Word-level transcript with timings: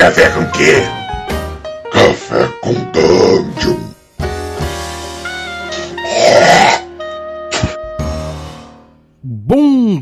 Café 0.00 0.30
com 0.30 0.46
quê? 0.52 0.99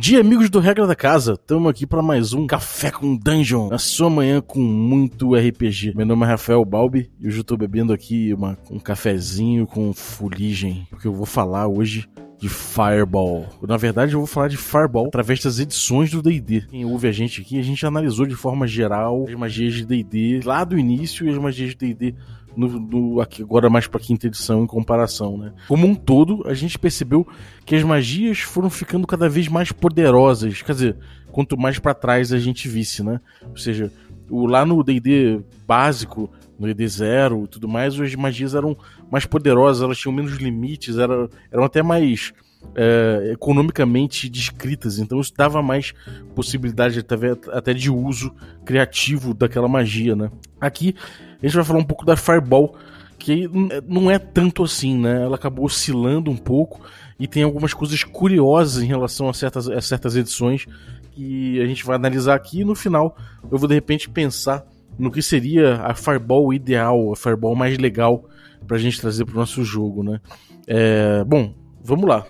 Dia, 0.09 0.21
amigos 0.21 0.49
do 0.49 0.59
Regra 0.59 0.87
da 0.87 0.95
Casa. 0.97 1.35
Estamos 1.35 1.69
aqui 1.69 1.87
para 1.87 2.01
mais 2.01 2.33
um 2.33 2.47
Café 2.47 2.91
com 2.91 3.15
Dungeon, 3.15 3.69
na 3.69 3.77
sua 3.77 4.09
manhã 4.09 4.41
com 4.41 4.59
muito 4.59 5.35
RPG. 5.35 5.93
Meu 5.95 6.07
nome 6.07 6.25
é 6.25 6.29
Rafael 6.29 6.65
Balbi 6.65 7.11
e 7.21 7.29
hoje 7.29 7.41
eu 7.41 7.45
tô 7.45 7.59
bebendo 7.59 7.93
aqui 7.93 8.33
uma, 8.33 8.57
um 8.71 8.79
cafezinho 8.79 9.67
com 9.67 9.93
fuligem, 9.93 10.87
porque 10.89 11.07
eu 11.07 11.13
vou 11.13 11.27
falar 11.27 11.69
hoje 11.69 12.09
de 12.39 12.49
Fireball. 12.49 13.49
Na 13.61 13.77
verdade, 13.77 14.15
eu 14.15 14.21
vou 14.21 14.27
falar 14.27 14.49
de 14.49 14.57
Fireball 14.57 15.09
através 15.09 15.43
das 15.43 15.59
edições 15.59 16.11
do 16.11 16.23
D&D. 16.23 16.63
Quem 16.71 16.87
ouve 16.87 17.07
a 17.07 17.13
gente 17.13 17.43
aqui, 17.43 17.59
a 17.59 17.63
gente 17.63 17.85
analisou 17.85 18.25
de 18.25 18.35
forma 18.35 18.67
geral 18.67 19.27
as 19.29 19.35
magias 19.35 19.75
de 19.75 19.85
D&D 19.85 20.41
lá 20.43 20.65
do 20.65 20.79
início 20.79 21.27
e 21.27 21.31
as 21.31 21.37
magias 21.37 21.71
de 21.71 21.77
D&D 21.77 22.15
no, 22.57 22.69
no, 22.69 23.21
aqui 23.21 23.43
agora 23.43 23.71
mais 23.71 23.87
para 23.87 24.01
quinta 24.01 24.27
edição 24.27 24.63
em 24.63 24.67
comparação, 24.67 25.37
né? 25.37 25.53
Como 25.67 25.87
um 25.87 25.95
todo, 25.95 26.43
a 26.47 26.55
gente 26.55 26.79
percebeu 26.79 27.27
que 27.65 27.75
as 27.75 27.83
magias 27.83 28.41
foram 28.41 28.71
ficando 28.71 29.07
cada 29.07 29.29
vez 29.29 29.49
mais 29.49 29.73
poderosas, 29.73 30.63
quer 30.63 30.73
dizer, 30.73 30.97
quanto 31.31 31.57
mais 31.57 31.79
para 31.79 31.95
trás 31.95 32.33
a 32.33 32.39
gente 32.39 32.69
visse, 32.69 33.03
né? 33.03 33.21
Ou 33.49 33.57
seja, 33.57 33.93
o, 34.29 34.47
lá 34.47 34.65
no 34.65 34.83
D&D 34.83 35.41
básico, 35.67 36.31
no 36.59 36.67
D&D 36.67 36.89
zero 36.89 37.45
e 37.45 37.49
tudo 37.49 37.69
mais, 37.69 37.99
as 38.01 38.15
magias 38.15 38.55
eram 38.55 38.77
mais 39.11 39.25
poderosas, 39.25 39.83
elas 39.83 39.99
tinham 39.99 40.13
menos 40.13 40.33
limites, 40.37 40.99
eram, 40.99 41.29
eram 41.51 41.65
até 41.65 41.83
mais 41.83 42.33
é, 42.75 43.31
economicamente 43.33 44.29
descritas, 44.29 44.99
então 44.99 45.21
isso 45.21 45.33
dava 45.37 45.63
mais 45.63 45.93
possibilidade 46.35 47.05
até, 47.53 47.75
de 47.75 47.91
uso 47.91 48.33
criativo 48.65 49.35
daquela 49.35 49.69
magia, 49.69 50.15
né? 50.15 50.31
Aqui 50.61 50.95
a 51.43 51.47
gente 51.47 51.57
vai 51.57 51.65
falar 51.65 51.81
um 51.81 51.85
pouco 51.85 52.05
da 52.05 52.17
Fireball, 52.17 52.77
que 53.19 53.49
não 53.87 54.11
é 54.11 54.19
tanto 54.19 54.63
assim, 54.63 54.97
né? 54.97 55.23
Ela 55.23 55.37
acabou 55.37 55.65
oscilando 55.65 56.31
um 56.31 56.37
pouco 56.37 56.81
e 57.19 57.27
tem 57.27 57.43
algumas 57.43 57.75
coisas 57.75 58.05
curiosas 58.05 58.83
em 58.83 58.87
relação 58.87 59.29
a 59.29 59.35
certas, 59.35 59.69
a 59.69 59.81
certas 59.81 60.15
edições 60.15 60.67
que 61.13 61.61
a 61.61 61.67
gente 61.67 61.85
vai 61.85 61.97
analisar 61.97 62.35
aqui 62.35 62.61
e 62.61 62.65
no 62.65 62.77
final 62.77 63.17
eu 63.51 63.59
vou 63.59 63.69
de 63.69 63.75
repente 63.75 64.09
pensar 64.09 64.65
no 64.97 65.11
que 65.11 65.23
seria 65.23 65.83
a 65.83 65.95
Fireball 65.95 66.53
ideal, 66.53 67.13
a 67.13 67.17
Fireball 67.17 67.57
mais 67.57 67.77
legal 67.79 68.25
pra 68.67 68.79
gente 68.79 69.01
trazer 69.01 69.25
pro 69.25 69.37
nosso 69.37 69.65
jogo, 69.65 70.03
né? 70.03 70.21
É, 70.67 71.25
bom, 71.25 71.55
vamos 71.83 72.09
lá. 72.09 72.27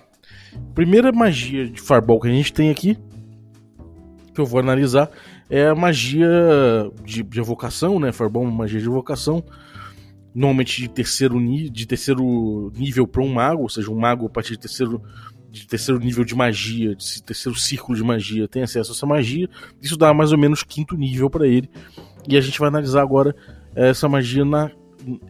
Primeira 0.73 1.11
magia 1.11 1.67
de 1.69 1.81
Fireball 1.81 2.19
que 2.19 2.27
a 2.27 2.31
gente 2.31 2.53
tem 2.53 2.69
aqui, 2.69 2.97
que 4.33 4.39
eu 4.39 4.45
vou 4.45 4.59
analisar, 4.59 5.09
é 5.49 5.67
a 5.67 5.75
magia 5.75 6.29
de, 7.03 7.23
de 7.23 7.39
evocação, 7.39 7.99
né? 7.99 8.11
Fireball 8.11 8.43
é 8.43 8.47
uma 8.47 8.57
magia 8.57 8.79
de 8.79 8.87
evocação, 8.87 9.43
normalmente 10.33 10.81
de 10.81 10.87
terceiro, 10.87 11.39
de 11.69 11.85
terceiro 11.85 12.71
nível 12.75 13.07
para 13.07 13.21
um 13.21 13.33
mago, 13.33 13.63
ou 13.63 13.69
seja, 13.69 13.91
um 13.91 13.99
mago 13.99 14.27
a 14.27 14.29
partir 14.29 14.51
de 14.51 14.59
terceiro, 14.59 15.01
de 15.49 15.67
terceiro 15.67 15.99
nível 15.99 16.23
de 16.23 16.35
magia, 16.35 16.95
de 16.95 17.23
terceiro 17.23 17.57
círculo 17.57 17.97
de 17.97 18.03
magia, 18.03 18.47
tem 18.47 18.61
acesso 18.61 18.91
a 18.91 18.95
essa 18.95 19.05
magia. 19.05 19.49
Isso 19.81 19.97
dá 19.97 20.13
mais 20.13 20.31
ou 20.31 20.37
menos 20.37 20.63
quinto 20.63 20.95
nível 20.95 21.29
para 21.29 21.47
ele. 21.47 21.69
E 22.27 22.37
a 22.37 22.41
gente 22.41 22.59
vai 22.59 22.69
analisar 22.69 23.01
agora 23.01 23.35
essa 23.75 24.07
magia 24.07 24.45
na 24.45 24.71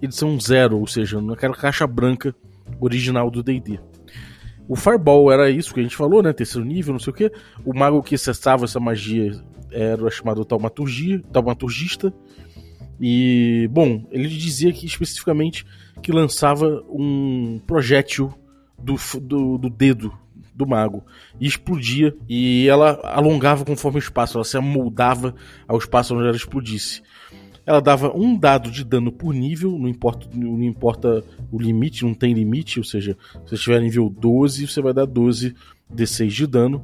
edição 0.02 0.40
zero, 0.40 0.78
ou 0.78 0.88
seja, 0.88 1.22
naquela 1.22 1.56
caixa 1.56 1.88
branca 1.88 2.36
original 2.80 3.30
do 3.32 3.42
D&D. 3.42 3.80
O 4.70 4.76
Fireball 4.76 5.32
era 5.32 5.50
isso 5.50 5.74
que 5.74 5.80
a 5.80 5.84
gente 5.84 5.96
falou, 5.96 6.22
né? 6.22 6.32
Terceiro 6.32 6.64
nível, 6.64 6.94
não 6.94 7.00
sei 7.00 7.12
o 7.12 7.16
que. 7.16 7.32
O 7.66 7.76
mago 7.76 8.04
que 8.04 8.14
acessava 8.14 8.66
essa 8.66 8.80
magia 8.80 9.32
era 9.72 10.12
chamado 10.12 10.46
taumaturgia, 10.46 11.24
taumaturgista. 11.34 12.14
E, 13.02 13.68
bom, 13.72 14.06
ele 14.12 14.28
dizia 14.28 14.72
que 14.72 14.86
especificamente 14.86 15.66
que 16.04 16.12
lançava 16.12 16.86
um 16.88 17.60
projétil 17.66 18.32
do, 18.78 18.96
do, 19.20 19.58
do 19.58 19.70
dedo 19.72 20.16
do 20.54 20.68
mago 20.68 21.04
e 21.40 21.48
explodia 21.48 22.16
e 22.28 22.68
ela 22.68 23.00
alongava 23.04 23.66
conforme 23.66 23.98
o 23.98 24.00
espaço, 24.00 24.38
ela 24.38 24.44
se 24.44 24.58
amoldava 24.58 25.34
ao 25.68 25.80
espaço 25.80 26.14
onde 26.14 26.28
ela 26.28 26.36
explodisse. 26.36 27.02
Ela 27.70 27.80
dava 27.80 28.12
um 28.18 28.36
dado 28.36 28.72
de 28.72 28.84
dano 28.84 29.12
por 29.12 29.32
nível, 29.32 29.78
não 29.78 29.88
importa, 29.88 30.28
não 30.34 30.64
importa 30.64 31.24
o 31.52 31.60
limite, 31.60 32.04
não 32.04 32.16
tem 32.16 32.34
limite, 32.34 32.80
ou 32.80 32.84
seja, 32.84 33.16
se 33.32 33.50
você 33.50 33.54
estiver 33.54 33.80
nível 33.80 34.10
12, 34.10 34.66
você 34.66 34.82
vai 34.82 34.92
dar 34.92 35.06
12 35.06 35.56
D6 35.94 36.30
de 36.30 36.48
dano. 36.48 36.84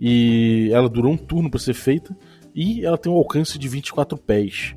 E 0.00 0.70
ela 0.72 0.88
durou 0.88 1.12
um 1.12 1.18
turno 1.18 1.50
para 1.50 1.60
ser 1.60 1.74
feita 1.74 2.16
e 2.54 2.82
ela 2.82 2.96
tem 2.96 3.12
um 3.12 3.14
alcance 3.14 3.58
de 3.58 3.68
24 3.68 4.16
pés. 4.16 4.74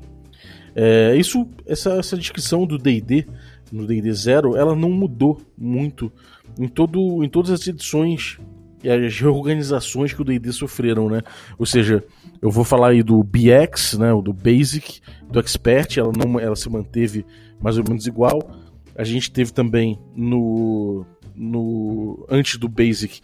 É, 0.76 1.16
isso, 1.16 1.48
essa, 1.64 1.94
essa 1.94 2.18
descrição 2.18 2.66
do 2.66 2.76
D&D 2.76 3.26
no 3.72 3.86
D&D 3.86 4.12
Zero, 4.12 4.58
ela 4.58 4.76
não 4.76 4.90
mudou 4.90 5.40
muito 5.56 6.12
em, 6.58 6.68
todo, 6.68 7.24
em 7.24 7.30
todas 7.30 7.50
as 7.50 7.66
edições 7.66 8.38
e 8.84 8.90
as 8.90 9.18
reorganizações 9.18 10.12
que 10.12 10.20
o 10.20 10.24
D&D 10.24 10.52
sofreram, 10.52 11.08
né? 11.08 11.22
Ou 11.58 11.64
seja, 11.64 12.04
eu 12.42 12.50
vou 12.50 12.64
falar 12.64 12.88
aí 12.88 13.02
do 13.02 13.22
BX, 13.22 13.98
né, 13.98 14.10
do 14.22 14.32
Basic, 14.32 15.00
do 15.30 15.38
Expert, 15.38 15.98
ela 15.98 16.12
não 16.16 16.40
ela 16.40 16.56
se 16.56 16.68
manteve 16.70 17.24
mais 17.60 17.76
ou 17.76 17.84
menos 17.86 18.06
igual. 18.06 18.50
A 18.96 19.04
gente 19.04 19.30
teve 19.30 19.52
também 19.52 19.98
no 20.14 21.04
no 21.34 22.26
antes 22.28 22.58
do 22.58 22.68
Basic, 22.68 23.20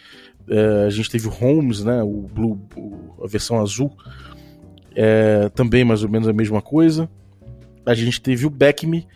é, 0.48 0.84
a 0.86 0.90
gente 0.90 1.10
teve 1.10 1.28
o 1.28 1.32
Homes, 1.32 1.82
né, 1.82 2.02
o 2.02 2.22
Blue, 2.22 2.60
a 3.22 3.26
versão 3.26 3.60
azul, 3.60 3.92
é, 4.94 5.48
também 5.50 5.84
mais 5.84 6.02
ou 6.02 6.08
menos 6.08 6.28
a 6.28 6.32
mesma 6.32 6.62
coisa. 6.62 7.08
A 7.84 7.94
gente 7.94 8.20
teve 8.20 8.46
o 8.46 8.50
Back 8.50 8.86
Me, 8.86 9.06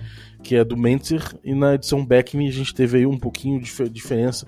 que 0.43 0.57
é 0.57 0.65
do 0.65 0.77
Mentor, 0.77 1.23
e 1.45 1.55
na 1.55 1.75
edição 1.75 2.05
Back 2.05 2.37
Me 2.37 2.49
a 2.49 2.53
gente 2.53 2.75
teve 2.75 2.99
aí 2.99 3.07
um 3.07 3.19
pouquinho 3.19 3.61
de 3.61 3.89
diferença, 3.91 4.47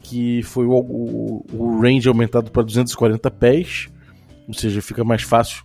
que 0.00 0.42
foi 0.42 0.66
o, 0.66 0.72
o, 0.72 1.46
o 1.52 1.80
range 1.80 2.08
aumentado 2.08 2.50
para 2.50 2.62
240 2.62 3.30
pés, 3.30 3.88
ou 4.48 4.54
seja, 4.54 4.80
fica 4.80 5.04
mais 5.04 5.22
fácil, 5.22 5.62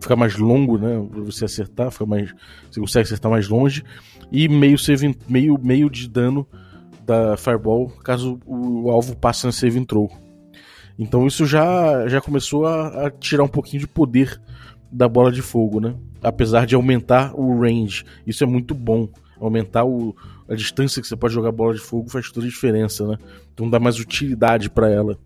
fica 0.00 0.16
mais 0.16 0.36
longo, 0.36 0.76
né, 0.76 1.06
para 1.08 1.22
você 1.22 1.44
acertar, 1.44 1.92
fica 1.92 2.04
mais, 2.04 2.34
você 2.70 2.80
consegue 2.80 3.04
acertar 3.04 3.30
mais 3.30 3.48
longe, 3.48 3.84
e 4.32 4.48
meio 4.48 4.76
save, 4.76 5.16
meio 5.28 5.56
meio 5.62 5.88
de 5.88 6.08
dano 6.08 6.46
da 7.06 7.36
Fireball 7.36 7.88
caso 8.02 8.40
o, 8.44 8.90
alvo 8.90 9.16
passe 9.16 9.46
na 9.46 9.52
save 9.52 9.78
intro. 9.78 10.08
Então 10.98 11.26
isso 11.26 11.46
já, 11.46 12.08
já 12.08 12.20
começou 12.20 12.66
a, 12.66 13.06
a, 13.06 13.10
tirar 13.10 13.44
um 13.44 13.48
pouquinho 13.48 13.80
de 13.80 13.86
poder 13.86 14.40
da 14.90 15.08
bola 15.08 15.30
de 15.30 15.42
fogo, 15.42 15.80
né? 15.80 15.94
Apesar 16.22 16.66
de 16.66 16.74
aumentar 16.74 17.34
o 17.34 17.60
range. 17.60 18.04
Isso 18.26 18.44
é 18.44 18.46
muito 18.46 18.74
bom. 18.74 19.08
Aumentar 19.40 19.84
o, 19.84 20.14
a 20.48 20.54
distância 20.54 21.02
que 21.02 21.08
você 21.08 21.16
pode 21.16 21.34
jogar 21.34 21.50
bola 21.50 21.74
de 21.74 21.80
fogo 21.80 22.08
faz 22.08 22.30
toda 22.30 22.46
a 22.46 22.48
diferença, 22.48 23.06
né? 23.06 23.18
Então 23.52 23.68
dá 23.68 23.80
mais 23.80 23.98
utilidade 23.98 24.70
para 24.70 24.88
ela. 24.88 25.18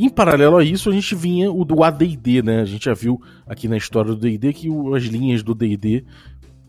Em 0.00 0.08
paralelo 0.08 0.56
a 0.56 0.64
isso, 0.64 0.88
a 0.88 0.92
gente 0.92 1.12
vinha 1.16 1.50
o 1.50 1.64
do 1.64 1.82
AD&D, 1.82 2.40
né? 2.40 2.60
A 2.60 2.64
gente 2.64 2.84
já 2.84 2.94
viu 2.94 3.20
aqui 3.44 3.66
na 3.66 3.76
história 3.76 4.14
do 4.14 4.16
D&D 4.16 4.52
que 4.52 4.68
as 4.94 5.02
linhas 5.02 5.42
do 5.42 5.56
D&D 5.56 6.04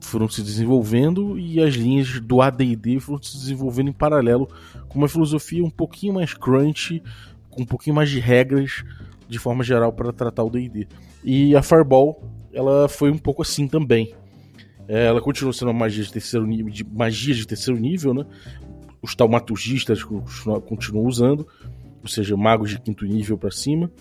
foram 0.01 0.27
se 0.27 0.41
desenvolvendo 0.41 1.37
e 1.37 1.61
as 1.61 1.75
linhas 1.75 2.19
do 2.19 2.41
AD&D 2.41 2.99
foram 2.99 3.21
se 3.21 3.37
desenvolvendo 3.37 3.89
em 3.89 3.93
paralelo 3.93 4.49
com 4.87 4.97
uma 4.97 5.07
filosofia 5.07 5.63
um 5.63 5.69
pouquinho 5.69 6.15
mais 6.15 6.33
crunch, 6.33 7.03
com 7.51 7.61
um 7.61 7.65
pouquinho 7.67 7.95
mais 7.95 8.09
de 8.09 8.19
regras 8.19 8.83
de 9.27 9.37
forma 9.37 9.63
geral 9.63 9.93
para 9.93 10.11
tratar 10.11 10.43
o 10.43 10.49
D&D. 10.49 10.87
E 11.23 11.55
a 11.55 11.61
Fireball, 11.61 12.23
ela 12.51 12.89
foi 12.89 13.11
um 13.11 13.17
pouco 13.19 13.43
assim 13.43 13.67
também. 13.67 14.11
É, 14.87 15.05
ela 15.05 15.21
continuou 15.21 15.53
sendo 15.53 15.67
uma 15.67 15.81
magia 15.81 16.03
de 16.03 16.11
terceiro 16.11 16.47
nível, 16.47 16.71
de 16.71 16.83
magia 16.83 17.35
de 17.35 17.45
terceiro 17.45 17.79
nível, 17.79 18.11
né? 18.11 18.25
Os 19.03 19.13
taumaturgistas 19.13 20.03
continuam, 20.03 20.59
continuam 20.61 21.05
usando, 21.05 21.47
ou 22.01 22.07
seja, 22.07 22.35
magos 22.37 22.71
de 22.71 22.79
quinto 22.79 23.05
nível 23.05 23.37
para 23.37 23.51
cima. 23.51 23.91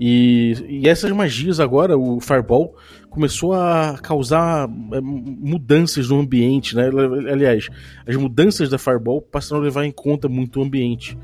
E, 0.00 0.54
e, 0.66 0.88
essas 0.88 1.12
magias 1.12 1.60
agora, 1.60 1.98
o 1.98 2.20
Fireball 2.20 2.74
começou 3.10 3.52
a 3.52 3.98
causar 4.02 4.66
é, 4.66 5.00
mudanças 5.00 6.08
no 6.08 6.20
ambiente, 6.20 6.74
né? 6.74 6.88
Aliás, 7.30 7.68
as 8.06 8.16
mudanças 8.16 8.70
da 8.70 8.78
Fireball 8.78 9.20
passaram 9.20 9.60
a 9.60 9.64
levar 9.64 9.84
em 9.84 9.92
conta 9.92 10.26
muito 10.26 10.58
o 10.58 10.62
ambiente. 10.62 11.18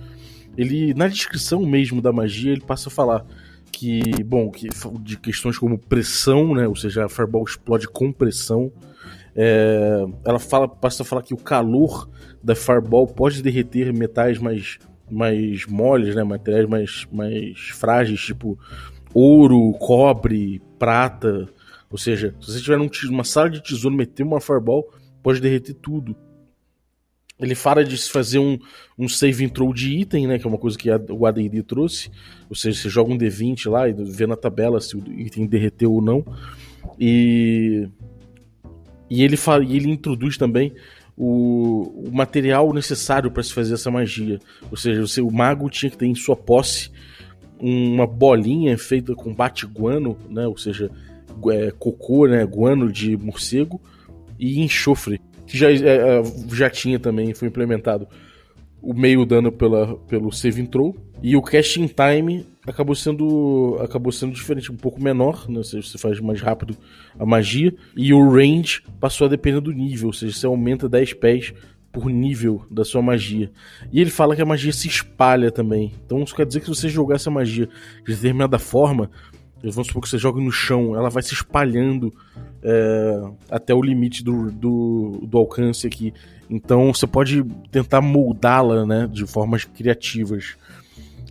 Ele, 0.59 0.93
na 0.93 1.09
descrição 1.09 1.65
mesmo 1.65 2.03
da 2.03 2.13
magia, 2.13 2.53
ele 2.53 2.61
passa 2.61 2.91
a 2.91 2.93
falar 2.93 3.25
que, 3.73 4.03
bom, 4.25 4.51
que, 4.51 4.69
de 5.01 5.17
questões 5.19 5.57
como 5.57 5.79
pressão, 5.79 6.55
né? 6.55 6.69
Ou 6.69 6.77
seja, 6.77 7.07
a 7.07 7.09
Fireball 7.09 7.45
explode 7.45 7.89
com 7.89 8.13
pressão. 8.13 8.71
É, 9.35 10.05
ela 10.23 10.39
fala, 10.39 10.69
passa 10.69 11.03
a 11.03 11.07
falar 11.07 11.23
que 11.23 11.33
o 11.33 11.39
calor 11.39 12.11
da 12.43 12.55
Fireball 12.55 13.07
pode 13.07 13.43
derreter 13.43 13.91
metais 13.93 14.39
mais 14.39 14.79
mais 15.11 15.67
moles, 15.67 16.15
né, 16.15 16.25
materiais 16.25 16.69
mais, 16.69 17.07
mais 17.13 17.59
frágeis, 17.71 18.21
tipo 18.21 18.59
ouro, 19.15 19.73
cobre, 19.79 20.61
prata. 20.79 21.49
Ou 21.91 21.97
seja, 21.97 22.35
se 22.41 22.53
você 22.53 22.61
tiver 22.61 22.79
um, 22.79 22.91
uma 23.11 23.25
sala 23.25 23.49
de 23.49 23.63
tesouro 23.63 23.97
meter 23.97 24.23
uma 24.25 24.41
fireball, 24.41 24.93
pode 25.23 25.41
derreter 25.41 25.75
tudo. 25.75 26.15
Ele 27.39 27.55
fala 27.55 27.85
de 27.85 27.97
fazer 27.97 28.39
um, 28.39 28.59
um 28.99 29.09
save 29.09 29.45
intro 29.45 29.73
de 29.73 29.99
item, 29.99 30.27
né? 30.27 30.39
Que 30.39 30.47
é 30.47 30.49
uma 30.49 30.59
coisa 30.59 30.77
que 30.77 30.91
a, 30.91 30.99
o 31.11 31.27
AD&D 31.27 31.63
trouxe. 31.63 32.11
Ou 32.49 32.57
seja, 32.57 32.81
você 32.81 32.89
joga 32.89 33.13
um 33.13 33.19
D20 33.19 33.71
lá 33.71 33.89
e 33.89 33.93
vê 33.93 34.27
na 34.27 34.37
tabela 34.37 34.81
se 34.81 34.97
o 34.97 35.05
item 35.13 35.47
derreteu 35.47 35.93
ou 35.93 36.01
não. 36.01 36.25
E, 36.99 37.89
e 39.11 39.23
ele, 39.23 39.37
fala, 39.37 39.65
e 39.65 39.77
ele 39.77 39.91
introduz 39.91 40.39
também 40.39 40.73
o, 41.17 42.09
o 42.09 42.11
material 42.13 42.73
necessário 42.73 43.31
para 43.31 43.43
se 43.43 43.53
fazer 43.53 43.75
essa 43.75 43.91
magia. 43.91 44.39
Ou 44.71 44.77
seja, 44.77 45.01
você, 45.01 45.21
o 45.21 45.31
mago 45.31 45.71
tinha 45.71 45.91
que 45.91 45.97
ter 45.97 46.07
em 46.07 46.15
sua 46.15 46.37
posse 46.37 46.91
uma 47.59 48.07
bolinha 48.07 48.77
feita 48.77 49.15
com 49.15 49.33
bate-guano, 49.33 50.17
né? 50.29 50.47
ou 50.47 50.59
seja, 50.59 50.91
é, 51.51 51.71
cocô, 51.71 52.27
né? 52.27 52.45
guano 52.45 52.93
de 52.93 53.17
morcego 53.17 53.81
e 54.39 54.61
enxofre, 54.63 55.21
que 55.47 55.57
já, 55.57 55.71
é, 55.71 56.19
é, 56.19 56.23
já 56.53 56.69
tinha 56.69 56.99
também, 56.99 57.33
foi 57.33 57.49
implementado 57.49 58.07
o 58.83 58.93
meio 58.93 59.25
dano 59.25 59.51
pela, 59.51 59.97
pelo 60.01 60.31
save 60.31 60.69
e 61.23 61.35
o 61.35 61.43
casting 61.43 61.89
time 61.89 62.47
acabou 62.67 62.95
sendo 62.95 63.79
acabou 63.81 64.13
sendo 64.13 64.33
diferente, 64.33 64.73
um 64.73 64.77
pouco 64.77 65.03
menor, 65.03 65.49
né? 65.49 65.59
Você, 65.59 65.81
você 65.81 65.99
faz 65.99 66.21
mais 66.21 66.41
rápido 66.41 66.77
a 67.19 67.25
magia 67.25 67.75
e 67.97 68.13
o 68.13 68.29
range 68.31 68.83
passou 69.01 69.27
a 69.27 69.31
depender 69.31 69.61
do 69.61 69.73
nível, 69.73 70.09
ou 70.09 70.13
seja, 70.13 70.37
você 70.37 70.47
aumenta 70.47 70.89
10 70.89 71.15
pés 71.15 71.55
por 71.93 72.11
nível 72.11 72.67
da 72.71 72.85
sua 72.85 73.01
magia. 73.01 73.51
E 73.91 74.01
ele 74.01 74.11
fala 74.11 74.37
que 74.37 74.43
a 74.43 74.47
magia 74.47 74.73
se 74.73 74.87
espalha 74.87 75.51
também. 75.51 75.95
Então 76.05 76.23
isso 76.23 76.35
quer 76.35 76.45
dizer 76.45 76.61
que 76.61 76.67
se 76.67 76.75
você 76.75 76.89
jogar 76.89 77.17
essa 77.17 77.31
magia 77.31 77.69
de 78.07 78.15
determinada 78.15 78.59
forma, 78.59 79.11
vamos 79.63 79.87
supor 79.87 80.03
que 80.03 80.09
você 80.09 80.19
joga 80.19 80.41
no 80.41 80.53
chão, 80.53 80.95
ela 80.95 81.09
vai 81.09 81.23
se 81.23 81.33
espalhando 81.33 82.13
é, 82.63 83.31
até 83.51 83.75
o 83.75 83.83
limite 83.83 84.23
do, 84.23 84.51
do, 84.51 85.21
do, 85.23 85.39
alcance 85.39 85.87
aqui. 85.87 86.13
Então 86.51 86.93
você 86.93 87.07
pode 87.07 87.43
tentar 87.71 88.01
moldá-la 88.01 88.85
né, 88.85 89.09
de 89.11 89.27
formas 89.27 89.65
criativas. 89.65 90.57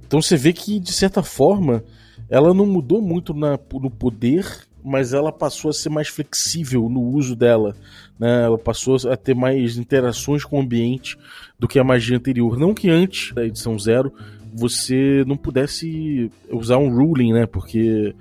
Então 0.08 0.22
você 0.22 0.36
vê 0.36 0.54
que, 0.54 0.80
de 0.80 0.92
certa 0.92 1.24
forma, 1.24 1.84
ela 2.30 2.54
não 2.54 2.66
mudou 2.66 3.02
muito 3.02 3.34
na, 3.34 3.60
no 3.74 3.90
poder, 3.90 4.46
mas 4.84 5.14
ela 5.14 5.32
passou 5.32 5.70
a 5.70 5.74
ser 5.74 5.90
mais 5.90 6.08
flexível 6.08 6.88
no 6.90 7.02
uso 7.02 7.36
dela. 7.36 7.76
Né? 8.20 8.44
Ela 8.44 8.58
passou 8.58 8.98
a 9.10 9.18
ter 9.18 9.36
mais 9.36 9.78
interações 9.78 10.44
com 10.44 10.58
o 10.58 10.62
ambiente 10.62 11.18
do 11.58 11.68
que 11.68 11.80
a 11.80 11.84
magia 11.84 12.18
anterior. 12.18 12.58
Não 12.58 12.74
que 12.74 12.90
antes 12.90 13.34
da 13.34 13.46
edição 13.46 13.78
zero 13.80 14.14
você 14.54 15.24
não 15.28 15.36
pudesse 15.36 16.32
usar 16.50 16.78
um 16.78 16.90
ruling, 16.90 17.34
né? 17.34 17.46
Porque 17.46 18.16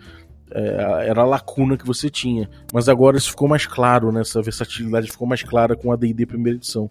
é, 0.50 1.08
era 1.08 1.22
a 1.22 1.26
lacuna 1.26 1.76
que 1.76 1.87
você 1.87 2.10
tinha. 2.10 2.50
Mas 2.72 2.88
agora 2.88 3.16
isso 3.16 3.30
ficou 3.30 3.46
mais 3.46 3.66
claro, 3.66 4.10
né? 4.10 4.22
Essa 4.22 4.42
versatilidade 4.42 5.10
ficou 5.10 5.28
mais 5.28 5.42
clara 5.42 5.76
com 5.76 5.92
a 5.92 5.94
AD&D 5.94 6.26
primeira 6.26 6.56
edição. 6.58 6.88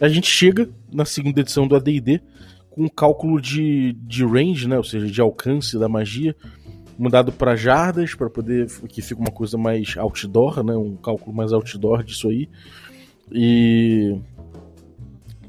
A 0.00 0.08
gente 0.08 0.28
chega 0.28 0.68
na 0.90 1.04
segunda 1.04 1.40
edição 1.40 1.68
do 1.68 1.76
AD&D 1.76 2.22
com 2.70 2.88
cálculo 2.88 3.40
de, 3.40 3.92
de 3.92 4.24
range, 4.24 4.68
né? 4.68 4.76
Ou 4.76 4.84
seja, 4.84 5.06
de 5.06 5.20
alcance 5.20 5.78
da 5.78 5.88
magia 5.88 6.34
mudado 6.98 7.32
para 7.32 7.56
jardas 7.56 8.14
para 8.14 8.28
poder 8.28 8.66
que 8.86 9.00
fica 9.00 9.18
uma 9.18 9.30
coisa 9.30 9.56
mais 9.56 9.96
outdoor, 9.96 10.62
né? 10.62 10.76
Um 10.76 10.96
cálculo 10.96 11.34
mais 11.34 11.52
outdoor 11.52 12.04
disso 12.04 12.28
aí. 12.28 12.48
E 13.32 14.18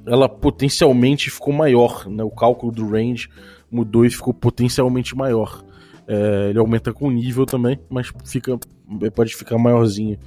ela 0.06 0.30
potencialmente 0.30 1.30
ficou 1.30 1.54
maior, 1.54 2.08
né? 2.08 2.24
O 2.24 2.32
cálculo 2.32 2.72
do 2.72 2.88
range 2.88 3.30
mudou 3.70 4.06
e 4.06 4.10
ficou 4.10 4.34
potencialmente 4.34 5.16
maior. 5.16 5.64
É, 6.08 6.50
ele 6.50 6.60
aumenta 6.60 6.94
com 6.94 7.12
nível 7.12 7.46
também, 7.46 7.80
mas 7.90 8.12
fica 8.26 8.58
pode 9.14 9.36
ficar 9.36 9.58
maiorzinho. 9.58 10.18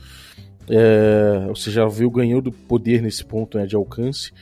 É, 0.68 1.46
ou 1.48 1.56
seja, 1.56 1.82
ela 1.82 1.90
veio 1.90 2.10
ganhando 2.10 2.50
poder 2.50 3.02
nesse 3.02 3.24
ponto 3.24 3.58
né, 3.58 3.66
de 3.66 3.76
alcance. 3.76 4.32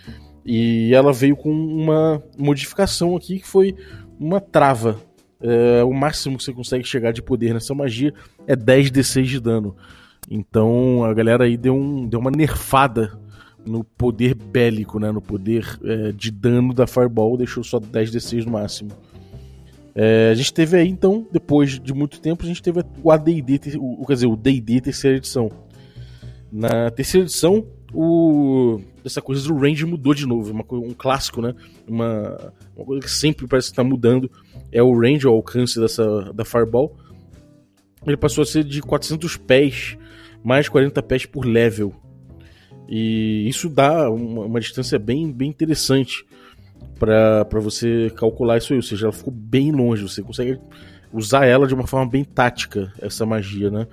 E 0.44 0.92
ela 0.94 1.12
veio 1.12 1.36
com 1.36 1.50
uma 1.50 2.22
modificação 2.36 3.16
aqui 3.16 3.38
que 3.38 3.46
foi 3.46 3.74
uma 4.18 4.40
trava 4.40 5.00
é, 5.42 5.82
o 5.82 5.92
máximo 5.92 6.38
que 6.38 6.44
você 6.44 6.52
consegue 6.52 6.86
chegar 6.86 7.12
de 7.12 7.20
poder 7.20 7.52
nessa 7.52 7.74
magia 7.74 8.14
é 8.46 8.54
10d6 8.54 9.24
de 9.24 9.40
dano. 9.40 9.76
Então 10.30 11.04
a 11.04 11.12
galera 11.12 11.44
aí 11.44 11.56
deu, 11.56 11.74
um, 11.74 12.06
deu 12.06 12.20
uma 12.20 12.30
nerfada 12.30 13.18
no 13.66 13.82
poder 13.82 14.34
bélico, 14.34 15.00
né? 15.00 15.10
No 15.10 15.20
poder 15.20 15.66
é, 15.82 16.12
de 16.12 16.30
dano 16.30 16.72
da 16.72 16.86
Fireball, 16.86 17.36
deixou 17.36 17.64
só 17.64 17.80
10d6 17.80 18.44
no 18.44 18.52
máximo. 18.52 18.90
É, 19.94 20.30
a 20.30 20.34
gente 20.34 20.54
teve 20.54 20.76
aí, 20.78 20.88
então, 20.88 21.26
depois 21.30 21.78
de 21.78 21.92
muito 21.92 22.20
tempo, 22.20 22.44
a 22.44 22.46
gente 22.46 22.62
teve 22.62 22.82
o 23.02 23.10
AD&D, 23.10 23.76
o, 23.78 24.06
quer 24.06 24.14
dizer, 24.14 24.26
o 24.26 24.36
D&D 24.36 24.80
terceira 24.80 25.16
edição. 25.16 25.50
Na 26.50 26.90
terceira 26.90 27.26
edição, 27.26 27.66
o 27.94 28.80
essa 29.04 29.20
coisa 29.20 29.46
do 29.46 29.56
range 29.56 29.84
mudou 29.84 30.14
de 30.14 30.26
novo, 30.26 30.52
uma, 30.52 30.64
um 30.70 30.94
clássico, 30.94 31.40
né? 31.40 31.54
Uma, 31.86 32.52
uma 32.76 32.86
coisa 32.86 33.02
que 33.02 33.10
sempre 33.10 33.46
parece 33.46 33.68
que 33.68 33.72
está 33.72 33.84
mudando 33.84 34.30
é 34.70 34.82
o 34.82 34.96
range, 34.98 35.26
o 35.26 35.30
alcance 35.30 35.78
dessa 35.80 36.32
da 36.32 36.44
Fireball. 36.44 36.96
Ele 38.06 38.16
passou 38.16 38.42
a 38.42 38.46
ser 38.46 38.64
de 38.64 38.80
400 38.80 39.36
pés, 39.36 39.96
mais 40.42 40.68
40 40.68 41.02
pés 41.02 41.26
por 41.26 41.44
level. 41.44 41.94
E 42.88 43.48
isso 43.48 43.68
dá 43.68 44.10
uma, 44.10 44.44
uma 44.44 44.60
distância 44.60 44.98
bem, 44.98 45.32
bem 45.32 45.48
interessante 45.48 46.24
para 46.98 47.60
você 47.60 48.12
calcular 48.16 48.58
isso 48.58 48.72
aí. 48.72 48.78
Ou 48.78 48.82
seja, 48.82 49.06
ela 49.06 49.12
ficou 49.12 49.32
bem 49.32 49.72
longe. 49.72 50.02
Você 50.02 50.22
consegue 50.22 50.58
usar 51.12 51.46
ela 51.46 51.66
de 51.66 51.74
uma 51.74 51.86
forma 51.86 52.10
bem 52.10 52.24
tática, 52.24 52.92
essa 53.00 53.26
magia, 53.26 53.70
né? 53.70 53.86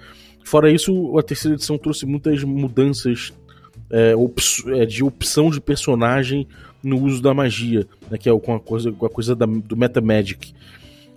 Fora 0.44 0.72
isso, 0.72 1.18
a 1.18 1.22
terceira 1.22 1.56
edição 1.56 1.78
trouxe 1.78 2.06
muitas 2.06 2.44
mudanças 2.44 3.34
é, 3.91 4.13
é, 4.81 4.86
de 4.86 5.03
opção 5.03 5.50
de 5.50 5.59
personagem 5.59 6.47
no 6.83 7.01
uso 7.03 7.21
da 7.21 7.33
magia, 7.33 7.88
né, 8.09 8.18
que 8.18 8.30
é 8.30 8.39
com 8.39 8.56
a 8.56 8.59
coisa, 8.59 8.91
com 8.91 9.06
a 9.06 9.09
coisa 9.09 9.36
da, 9.36 9.45
do 9.45 9.75
Metamagic. 9.75 10.53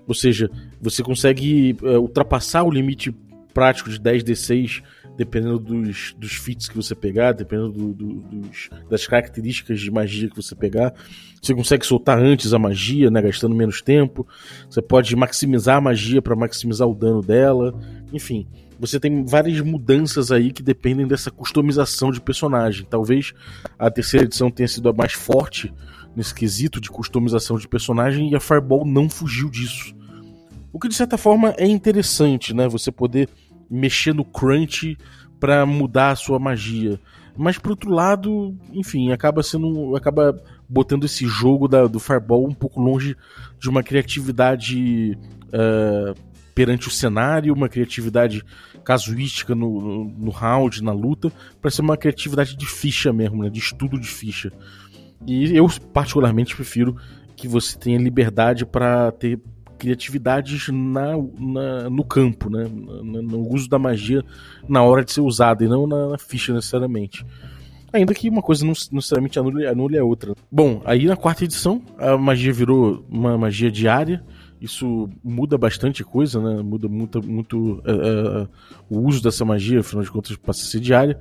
Ou 0.07 0.15
seja, 0.15 0.51
você 0.81 1.03
consegue 1.03 1.77
é, 1.83 1.99
ultrapassar 1.99 2.65
o 2.65 2.71
limite 2.71 3.15
prático 3.53 3.91
de 3.91 4.01
10d6 4.01 4.83
dependendo 5.17 5.59
dos, 5.59 6.15
dos 6.19 6.33
feats 6.33 6.69
que 6.69 6.77
você 6.77 6.95
pegar, 6.95 7.33
dependendo 7.33 7.71
do, 7.71 7.93
do, 7.93 8.15
dos, 8.15 8.71
das 8.89 9.07
características 9.07 9.81
de 9.81 9.91
magia 9.91 10.29
que 10.29 10.37
você 10.37 10.55
pegar. 10.55 10.95
Você 11.41 11.55
consegue 11.55 11.85
soltar 11.85 12.19
antes 12.19 12.55
a 12.55 12.59
magia, 12.59 13.11
né, 13.11 13.21
gastando 13.21 13.55
menos 13.55 13.83
tempo. 13.83 14.27
Você 14.69 14.81
pode 14.81 15.15
maximizar 15.15 15.77
a 15.77 15.81
magia 15.81 16.23
para 16.23 16.35
maximizar 16.35 16.89
o 16.89 16.95
dano 16.95 17.21
dela. 17.21 17.79
Enfim, 18.13 18.47
você 18.83 18.99
tem 18.99 19.25
várias 19.25 19.61
mudanças 19.61 20.33
aí 20.33 20.53
que 20.53 20.61
dependem 20.61 21.07
dessa 21.07 21.31
customização 21.31 22.11
de 22.11 22.21
personagem. 22.21 22.85
Talvez 22.85 23.33
a 23.79 23.89
terceira 23.89 24.27
edição 24.27 24.51
tenha 24.51 24.67
sido 24.67 24.89
a 24.89 24.93
mais 24.93 25.13
forte 25.13 25.73
nesse 26.17 26.35
quesito 26.35 26.81
de 26.81 26.91
customização 26.91 27.57
de 27.57 27.69
personagem 27.69 28.33
e 28.33 28.35
a 28.35 28.41
Fireball 28.41 28.85
não 28.85 29.09
fugiu 29.09 29.49
disso. 29.49 29.95
O 30.73 30.81
que 30.81 30.89
de 30.89 30.97
certa 30.97 31.17
forma 31.17 31.55
é 31.57 31.65
interessante, 31.65 32.53
né? 32.53 32.67
Você 32.67 32.91
poder 32.91 33.29
mexer 33.71 34.13
no 34.13 34.25
crunch 34.25 34.99
para 35.39 35.65
mudar 35.65 36.11
a 36.11 36.17
sua 36.17 36.41
magia. 36.41 36.99
Mas 37.37 37.59
por 37.59 37.71
outro 37.71 37.89
lado, 37.89 38.53
enfim, 38.73 39.13
acaba 39.13 39.45
sendo. 39.45 39.95
acaba 39.95 40.37
botando 40.69 41.05
esse 41.05 41.25
jogo 41.25 41.69
da, 41.69 41.87
do 41.87 42.01
Fireball 42.01 42.49
um 42.49 42.55
pouco 42.55 42.81
longe 42.81 43.17
de 43.61 43.71
uma 43.71 43.85
criatividade 43.85 45.17
uh, 45.55 46.33
perante 46.55 46.89
o 46.89 46.91
cenário, 46.91 47.55
uma 47.55 47.69
criatividade 47.69 48.45
casuística 48.83 49.55
no, 49.55 49.81
no, 49.81 50.05
no 50.05 50.31
round, 50.31 50.83
na 50.83 50.93
luta, 50.93 51.33
para 51.61 51.71
ser 51.71 51.83
uma 51.83 51.97
criatividade 51.97 52.57
de 52.57 52.67
ficha 52.67 53.13
mesmo, 53.13 53.43
né, 53.43 53.51
de 53.51 53.59
estudo 53.59 53.99
de 53.99 54.09
ficha. 54.09 54.53
E 55.27 55.57
eu 55.57 55.69
particularmente 55.93 56.55
prefiro 56.55 56.97
que 57.37 57.47
você 57.47 57.79
tenha 57.79 57.99
liberdade 57.99 58.67
para 58.67 59.11
ter 59.13 59.41
criatividades 59.79 60.69
na, 60.69 61.17
na, 61.39 61.91
no 61.91 62.05
campo, 62.05 62.49
né? 62.49 62.69
No, 62.71 63.21
no, 63.21 63.53
uso 63.53 63.69
da 63.69 63.81
magia 63.81 64.23
na 64.69 64.81
hora 64.83 65.05
de 65.05 65.11
ser 65.11 65.23
usada 65.23 65.65
e 65.65 65.69
não 65.69 65.89
na, 65.89 66.11
na 66.11 66.19
ficha 66.19 66.55
necessariamente. 66.55 67.27
Ainda 67.93 68.15
que 68.15 68.29
uma 68.29 68.41
coisa 68.43 68.65
não 68.65 68.73
necessariamente 68.93 69.41
anule, 69.41 69.67
anule 69.67 69.99
a 69.99 70.05
outra. 70.05 70.35
Bom, 70.51 70.81
aí 70.85 71.07
na 71.07 71.17
quarta 71.17 71.45
edição 71.45 71.83
a 71.99 72.17
magia 72.17 72.53
virou 72.53 73.05
uma 73.11 73.37
magia 73.37 73.73
diária 73.73 74.25
isso 74.63 75.11
muda 75.25 75.59
bastante 75.59 76.05
coisa, 76.05 76.41
né? 76.41 76.63
Muda 76.63 76.89
muito, 76.89 77.21
muito 77.27 77.83
uh, 77.85 78.43
uh, 78.45 78.49
o 78.89 79.01
uso 79.01 79.21
dessa 79.21 79.45
magia, 79.45 79.81
afinal 79.81 80.05
de 80.05 80.11
contas, 80.11 80.37
passa 80.37 80.63
a 80.63 80.67
ser 80.67 80.79
diária. 80.79 81.19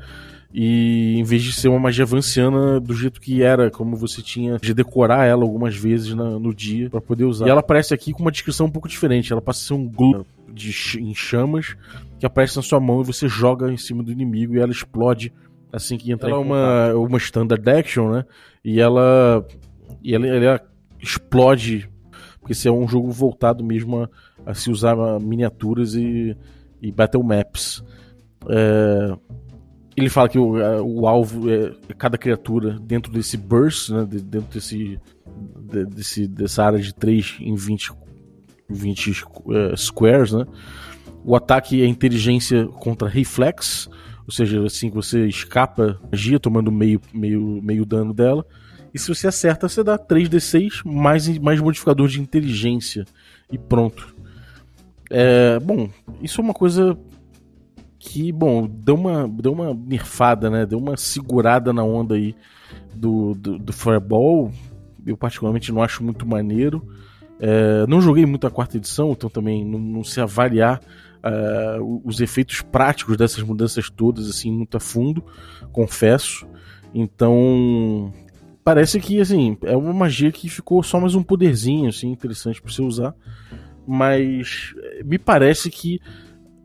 E 0.54 1.16
em 1.18 1.24
vez 1.24 1.42
de 1.42 1.54
ser 1.54 1.70
uma 1.70 1.80
magia 1.80 2.06
vanciana 2.06 2.80
do 2.80 2.94
jeito 2.94 3.20
que 3.20 3.42
era, 3.42 3.72
como 3.72 3.96
você 3.96 4.22
tinha 4.22 4.58
de 4.60 4.74
decorar 4.74 5.26
ela 5.26 5.44
algumas 5.44 5.76
vezes 5.76 6.14
na, 6.14 6.38
no 6.38 6.54
dia 6.54 6.90
para 6.90 7.02
poder 7.02 7.24
usar. 7.24 7.48
E 7.48 7.50
ela 7.50 7.62
aparece 7.62 7.94
aqui 7.94 8.12
com 8.12 8.22
uma 8.22 8.32
descrição 8.32 8.68
um 8.68 8.72
pouco 8.72 8.88
diferente. 8.88 9.32
Ela 9.32 9.42
passa 9.42 9.62
a 9.62 9.68
ser 9.68 9.74
um 9.74 9.88
globo 9.88 10.28
de, 10.54 10.72
em 11.00 11.16
chamas 11.16 11.76
que 12.20 12.26
aparece 12.26 12.58
na 12.58 12.62
sua 12.62 12.80
mão 12.80 13.02
e 13.02 13.06
você 13.06 13.28
joga 13.28 13.72
em 13.72 13.78
cima 13.78 14.04
do 14.04 14.12
inimigo 14.12 14.54
e 14.54 14.60
ela 14.60 14.72
explode 14.72 15.34
assim 15.72 15.98
que 15.98 16.12
entra. 16.12 16.30
Ela 16.30 16.38
é 16.38 16.42
uma, 16.42 16.94
uma 16.96 17.18
standard 17.18 17.68
action, 17.68 18.12
né? 18.12 18.26
E 18.64 18.80
ela, 18.80 19.48
e 20.04 20.14
ela, 20.14 20.28
ela 20.28 20.62
explode 21.02 21.90
porque 22.42 22.52
esse 22.52 22.68
é 22.68 22.72
um 22.72 22.88
jogo 22.88 23.10
voltado 23.12 23.64
mesmo 23.64 24.00
a, 24.00 24.10
a 24.46 24.54
se 24.54 24.70
usar 24.70 24.98
miniaturas 25.20 25.96
e, 25.96 26.36
e 26.82 26.92
battle 26.92 27.24
maps. 27.24 27.84
É, 28.50 29.16
ele 29.96 30.10
fala 30.10 30.28
que 30.28 30.40
o, 30.40 30.54
o 30.84 31.08
alvo 31.08 31.50
é 31.50 31.74
cada 31.98 32.18
criatura 32.18 32.80
dentro 32.80 33.12
desse 33.12 33.38
burst, 33.38 33.90
né, 33.90 34.06
dentro 34.06 34.54
desse, 34.54 35.00
desse, 35.90 36.28
dessa 36.28 36.64
área 36.64 36.80
de 36.80 36.94
3 36.94 37.38
em 37.42 37.56
20, 37.56 37.94
20 38.70 39.12
uh, 39.12 39.78
squares, 39.78 40.32
né, 40.32 40.46
O 41.24 41.36
ataque 41.36 41.82
é 41.82 41.86
inteligência 41.86 42.66
contra 42.68 43.08
reflex, 43.08 43.90
ou 44.26 44.32
seja, 44.32 44.64
assim 44.66 44.90
você 44.90 45.28
escapa 45.28 46.00
magia 46.12 46.40
tomando 46.40 46.72
meio, 46.72 47.02
meio, 47.14 47.62
meio 47.62 47.86
dano 47.86 48.14
dela. 48.14 48.46
E 48.94 49.00
se 49.00 49.08
você 49.08 49.28
acerta, 49.28 49.70
você 49.70 49.84
dá 49.84 49.98
3d6 49.98 50.82
mais, 50.86 51.28
mais 51.40 51.60
modificador 51.60 52.08
de 52.08 52.22
inteligência. 52.22 53.06
E 53.52 53.58
pronto. 53.58 54.16
É, 55.10 55.60
bom, 55.60 55.90
isso 56.22 56.42
é 56.42 56.44
uma 56.44 56.54
coisa 56.54 56.98
que, 58.00 58.32
bom, 58.32 58.68
deu 58.68 58.96
uma, 58.96 59.28
deu 59.28 59.54
uma 59.54 59.74
nerfada, 59.74 60.50
né? 60.50 60.66
Deu 60.66 60.80
uma 60.80 60.98
segurada 60.98 61.72
na 61.72 61.84
onda 61.84 62.16
aí 62.16 62.36
do, 62.94 63.34
do, 63.36 63.60
do 63.60 63.74
Fireball. 63.74 64.52
Eu 65.06 65.16
particularmente 65.16 65.72
não 65.72 65.82
acho 65.82 66.04
muito 66.04 66.26
maneiro. 66.26 66.86
É, 67.40 67.86
não 67.88 68.02
joguei 68.02 68.26
muito 68.26 68.46
a 68.46 68.52
quarta 68.52 68.78
edição, 68.78 69.12
então 69.12 69.30
também 69.30 69.66
não, 69.66 69.80
não 69.80 70.04
sei 70.04 70.22
avaliar 70.22 70.80
uh, 71.22 72.02
os 72.06 72.22
efeitos 72.22 72.62
práticos 72.62 73.18
dessas 73.18 73.44
mudanças 73.44 73.90
todas, 73.90 74.30
assim, 74.30 74.52
muito 74.52 74.78
a 74.78 74.80
fundo, 74.80 75.24
confesso. 75.72 76.46
Então, 76.94 78.14
parece 78.64 79.00
que, 79.00 79.20
assim, 79.20 79.58
é 79.64 79.76
uma 79.76 79.94
magia 79.94 80.32
que 80.32 80.50
ficou 80.50 80.82
só 80.84 81.00
mais 81.00 81.16
um 81.16 81.24
poderzinho, 81.24 81.90
assim, 81.90 82.12
interessante 82.12 82.62
para 82.62 82.72
você 82.72 82.82
usar. 82.82 83.16
Mas 83.88 84.74
me 85.04 85.18
parece 85.18 85.70
que 85.70 86.00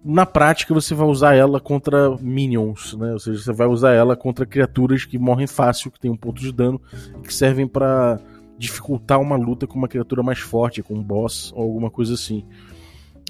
na 0.05 0.25
prática 0.25 0.73
você 0.73 0.95
vai 0.95 1.09
usar 1.09 1.35
ela 1.35 1.59
contra 1.61 2.17
minions, 2.19 2.95
né? 2.95 3.13
Ou 3.13 3.19
seja, 3.19 3.43
você 3.43 3.53
vai 3.53 3.67
usar 3.67 3.93
ela 3.93 4.15
contra 4.15 4.47
criaturas 4.47 5.05
que 5.05 5.19
morrem 5.19 5.49
fácil, 5.49 5.91
que 5.91 5.99
tem 5.99 6.11
um 6.11 6.17
ponto 6.17 6.41
de 6.41 6.53
dano, 6.53 6.81
que 7.25 7.35
servem 7.35 7.67
para 7.67 8.21
dificultar 8.57 9.21
uma 9.21 9.37
luta 9.37 9.67
com 9.67 9.77
uma 9.77 9.89
criatura 9.89 10.23
mais 10.23 10.39
forte, 10.39 10.83
com 10.83 10.95
um 10.95 11.03
boss 11.03 11.53
ou 11.57 11.63
alguma 11.65 11.91
coisa 11.91 12.15
assim. 12.15 12.45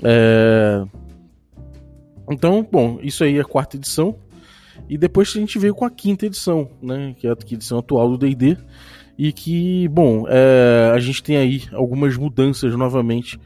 É... 0.03 0.85
Então, 2.31 2.67
bom, 2.71 2.99
isso 3.01 3.25
aí 3.25 3.39
é 3.39 3.41
a 3.41 3.45
quarta 3.45 3.77
edição. 3.77 4.17
E 4.89 4.97
depois 4.97 5.29
a 5.29 5.41
gente 5.41 5.59
veio 5.59 5.75
com 5.75 5.85
a 5.85 5.91
quinta 5.91 6.27
edição, 6.27 6.71
né? 6.83 7.15
Que 7.19 7.27
é 7.27 7.31
a 7.31 7.37
edição 7.51 7.79
atual 7.79 8.11
do 8.11 8.19
DD. 8.19 8.57
E 9.19 9.33
que, 9.33 9.89
bom, 9.89 10.25
é... 10.29 10.93
a 10.95 10.99
gente 10.99 11.23
tem 11.23 11.37
aí 11.37 11.63
algumas 11.73 12.17
mudanças 12.17 12.75
novamente 12.75 13.39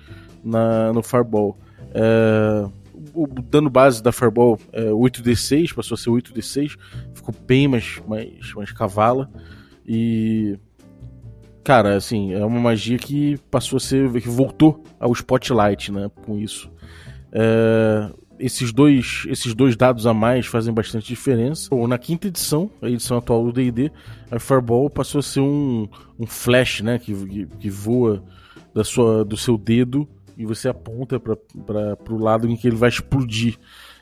na, 0.45 0.93
no 0.93 1.03
Fireball. 1.03 1.59
É... 1.95 2.69
O 3.15 3.27
dano 3.27 3.71
base 3.71 4.03
da 4.03 4.13
Fireball 4.13 4.59
é 4.73 4.85
8d6, 4.91 5.75
passou 5.75 5.95
a 5.95 5.99
ser 5.99 6.11
8d6, 6.11 6.77
ficou 7.15 7.35
bem 7.47 7.67
mais, 7.67 8.01
mais, 8.07 8.53
mais 8.55 8.73
cavala. 8.73 9.29
E 9.87 10.59
cara, 11.65 11.97
assim, 11.97 12.33
é 12.33 12.45
uma 12.45 12.61
magia 12.61 12.99
que 12.99 13.39
passou 13.51 13.77
a 13.77 13.81
ser. 13.81 14.11
que 14.21 14.29
voltou 14.29 14.83
ao 14.99 15.13
spotlight, 15.13 15.93
né? 15.93 16.11
Com 16.27 16.39
isso. 16.39 16.71
É, 17.33 18.11
esses 18.41 18.73
dois, 18.73 19.25
esses 19.29 19.55
dois 19.55 19.77
dados 19.77 20.07
a 20.07 20.15
mais 20.15 20.47
fazem 20.47 20.73
bastante 20.73 21.07
diferença. 21.07 21.69
Bom, 21.71 21.87
na 21.87 21.99
quinta 21.99 22.27
edição, 22.27 22.71
a 22.81 22.89
edição 22.89 23.19
atual 23.19 23.45
do 23.45 23.53
D&D, 23.53 23.93
a 24.31 24.39
Fireball 24.39 24.89
passou 24.89 25.19
a 25.19 25.23
ser 25.23 25.41
um, 25.41 25.87
um 26.19 26.27
flash, 26.27 26.81
né, 26.81 26.99
que, 26.99 27.47
que, 27.59 27.71
voa 27.71 28.25
da 28.75 28.83
sua, 28.83 29.25
do 29.25 29.37
seu 29.37 29.59
dedo 29.59 30.09
e 30.37 30.47
você 30.47 30.69
aponta 30.69 31.21
para 31.21 31.97
o 32.09 32.19
lado 32.19 32.49
em 32.49 32.57
que 32.57 32.67
ele 32.67 32.77
vai 32.77 32.89
explodir. 32.89 33.59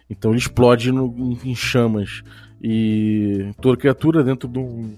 Então 0.09 0.31
ele 0.31 0.39
explode 0.39 0.93
no, 0.93 1.37
em, 1.45 1.55
chamas. 1.55 2.23
E 2.63 3.51
toda 3.61 3.77
criatura 3.77 4.23
dentro 4.23 4.49
de 4.49 4.59
um, 4.59 4.95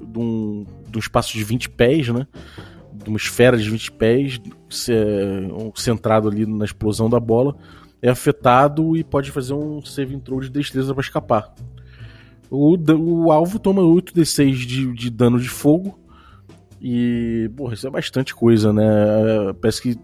de 0.00 0.18
um, 0.18 0.66
de 0.88 0.98
um 0.98 1.00
espaço 1.00 1.32
de 1.32 1.44
20 1.44 1.70
pés, 1.70 2.08
né? 2.08 2.26
De 2.92 3.08
uma 3.08 3.16
esfera 3.16 3.56
de 3.56 3.70
20 3.70 3.92
pés, 3.92 4.40
centrado 5.76 6.28
ali 6.28 6.44
na 6.44 6.64
explosão 6.64 7.08
da 7.08 7.18
bola, 7.18 7.56
é 8.02 8.08
afetado 8.08 8.96
e 8.96 9.04
pode 9.04 9.30
fazer 9.30 9.54
um 9.54 9.82
save 9.84 10.18
throw 10.20 10.40
de 10.40 10.48
destreza 10.48 10.94
para 10.94 11.02
escapar. 11.02 11.54
O, 12.50 12.76
o 12.76 13.30
alvo 13.30 13.58
toma 13.58 13.82
8d6 13.82 14.52
de, 14.66 14.92
de 14.92 15.10
dano 15.10 15.38
de 15.38 15.48
fogo. 15.48 15.98
E, 16.80 17.50
porra, 17.56 17.74
isso 17.74 17.86
é 17.86 17.90
bastante 17.90 18.34
coisa, 18.34 18.72
né? 18.72 18.82
Parece 19.60 19.82
que 19.82 19.98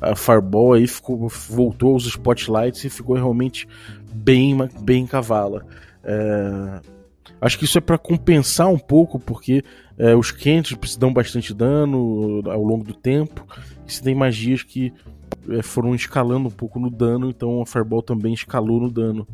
a 0.00 0.16
Fireball 0.16 0.72
aí 0.72 0.86
ficou, 0.86 1.28
voltou 1.28 1.92
aos 1.92 2.06
spotlights 2.06 2.84
e 2.84 2.90
ficou 2.90 3.14
realmente 3.14 3.68
bem, 4.12 4.56
bem 4.80 5.06
cavala. 5.06 5.64
É... 6.02 6.80
Acho 7.40 7.58
que 7.58 7.64
isso 7.64 7.78
é 7.78 7.80
para 7.80 7.98
compensar 7.98 8.68
um 8.68 8.78
pouco, 8.78 9.18
porque 9.18 9.64
é, 9.98 10.14
os 10.14 10.30
quentes 10.30 10.96
dão 10.96 11.12
bastante 11.12 11.52
dano 11.52 12.40
ao 12.46 12.62
longo 12.62 12.84
do 12.84 12.94
tempo. 12.94 13.44
E 13.86 13.92
se 13.92 14.02
tem 14.02 14.14
magias 14.14 14.62
que 14.62 14.92
é, 14.92 15.21
foram 15.62 15.94
escalando 15.94 16.48
um 16.48 16.52
pouco 16.52 16.78
no 16.78 16.90
dano, 16.90 17.28
então 17.28 17.62
a 17.62 17.66
Fireball 17.66 18.02
também 18.02 18.34
escalou 18.34 18.80
no 18.80 18.90
dano. 18.90 19.26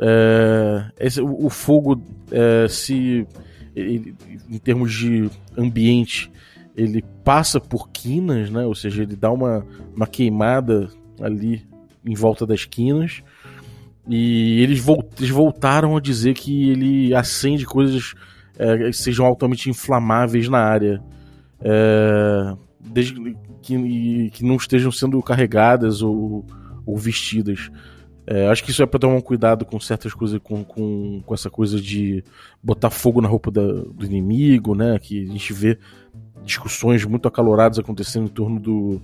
É, 0.00 0.84
esse, 0.98 1.20
o, 1.20 1.46
o, 1.46 1.50
fogo, 1.50 2.02
é, 2.30 2.66
se 2.68 3.26
ele, 3.74 4.14
em 4.48 4.58
termos 4.58 4.92
de 4.92 5.30
ambiente, 5.56 6.30
ele 6.76 7.04
passa 7.24 7.60
por 7.60 7.90
quinas, 7.90 8.50
né? 8.50 8.64
ou 8.64 8.74
seja, 8.74 9.02
ele 9.02 9.16
dá 9.16 9.30
uma, 9.30 9.66
uma 9.94 10.06
queimada 10.06 10.88
ali 11.20 11.66
em 12.04 12.14
volta 12.14 12.46
das 12.46 12.64
quinas. 12.64 13.22
E 14.08 14.62
eles, 14.62 14.82
eles 15.18 15.30
voltaram 15.30 15.96
a 15.96 16.00
dizer 16.00 16.34
que 16.34 16.70
ele 16.70 17.14
acende 17.14 17.66
coisas 17.66 18.14
é, 18.58 18.76
que 18.78 18.92
sejam 18.92 19.26
altamente 19.26 19.68
inflamáveis 19.68 20.48
na 20.48 20.58
área. 20.58 21.02
É, 21.60 22.56
desde 22.80 23.36
que, 23.62 24.30
que 24.30 24.44
não 24.44 24.56
estejam 24.56 24.90
sendo 24.90 25.22
carregadas 25.22 26.02
ou, 26.02 26.44
ou 26.86 26.96
vestidas. 26.96 27.70
É, 28.26 28.46
acho 28.48 28.62
que 28.62 28.70
isso 28.70 28.82
é 28.82 28.86
para 28.86 29.00
tomar 29.00 29.16
um 29.16 29.20
cuidado 29.20 29.64
com 29.64 29.80
certas 29.80 30.14
coisas, 30.14 30.38
com, 30.42 30.62
com, 30.64 31.20
com 31.24 31.34
essa 31.34 31.50
coisa 31.50 31.80
de 31.80 32.22
botar 32.62 32.90
fogo 32.90 33.20
na 33.20 33.28
roupa 33.28 33.50
da, 33.50 33.62
do 33.62 34.04
inimigo, 34.04 34.74
né? 34.74 34.98
Que 34.98 35.24
a 35.24 35.32
gente 35.32 35.52
vê 35.52 35.78
discussões 36.44 37.04
muito 37.04 37.28
acaloradas 37.28 37.78
acontecendo 37.78 38.26
em 38.26 38.32
torno 38.32 38.60
do, 38.60 39.02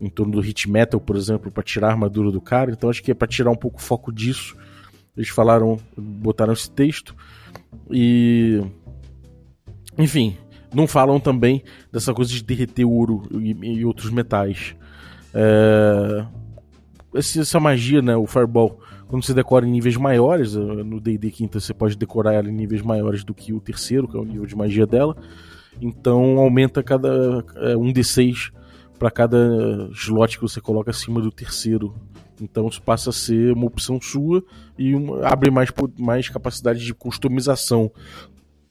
em 0.00 0.08
torno 0.08 0.32
do 0.32 0.40
hit 0.40 0.70
metal, 0.70 1.00
por 1.00 1.16
exemplo, 1.16 1.50
para 1.50 1.62
tirar 1.62 1.88
a 1.88 1.90
armadura 1.92 2.30
do 2.30 2.40
cara. 2.40 2.70
Então 2.70 2.90
acho 2.90 3.02
que 3.02 3.10
é 3.10 3.14
para 3.14 3.26
tirar 3.26 3.50
um 3.50 3.56
pouco 3.56 3.78
o 3.78 3.82
foco 3.82 4.12
disso. 4.12 4.56
Eles 5.16 5.30
falaram, 5.30 5.78
botaram 5.96 6.52
esse 6.52 6.70
texto 6.70 7.14
e 7.90 8.62
enfim, 9.96 10.36
não 10.74 10.86
falam 10.86 11.18
também 11.20 11.62
dessa 11.92 12.12
coisa 12.12 12.30
de 12.30 12.42
derreter 12.42 12.84
ouro 12.84 13.22
e, 13.32 13.78
e 13.78 13.84
outros 13.84 14.10
metais. 14.10 14.74
É... 15.34 16.26
Essa 17.14 17.58
magia, 17.58 18.02
né, 18.02 18.14
o 18.14 18.26
Fireball, 18.26 18.78
quando 19.08 19.24
você 19.24 19.32
decora 19.32 19.66
em 19.66 19.70
níveis 19.70 19.96
maiores, 19.96 20.54
eh, 20.54 20.58
no 20.58 21.00
D&D 21.00 21.30
quinta 21.30 21.60
você 21.60 21.72
pode 21.72 21.96
decorar 21.96 22.34
ela 22.34 22.48
em 22.48 22.52
níveis 22.52 22.82
maiores 22.82 23.24
do 23.24 23.32
que 23.32 23.52
o 23.52 23.60
terceiro, 23.60 24.06
que 24.08 24.16
é 24.16 24.20
o 24.20 24.24
nível 24.24 24.44
de 24.44 24.56
magia 24.56 24.86
dela. 24.86 25.16
Então 25.80 26.38
aumenta 26.38 26.82
cada 26.82 27.44
é, 27.56 27.76
um 27.76 27.92
d6 27.92 28.52
para 28.98 29.10
cada 29.10 29.88
slot 29.92 30.36
que 30.36 30.42
você 30.42 30.60
coloca 30.60 30.90
acima 30.90 31.20
do 31.20 31.30
terceiro. 31.30 31.94
Então 32.40 32.66
isso 32.68 32.82
passa 32.82 33.10
a 33.10 33.12
ser 33.12 33.52
uma 33.52 33.66
opção 33.66 34.00
sua 34.00 34.42
e 34.78 34.92
abre 35.22 35.50
mais, 35.50 35.70
mais 35.98 36.28
capacidade 36.28 36.84
de 36.84 36.92
customização 36.92 37.90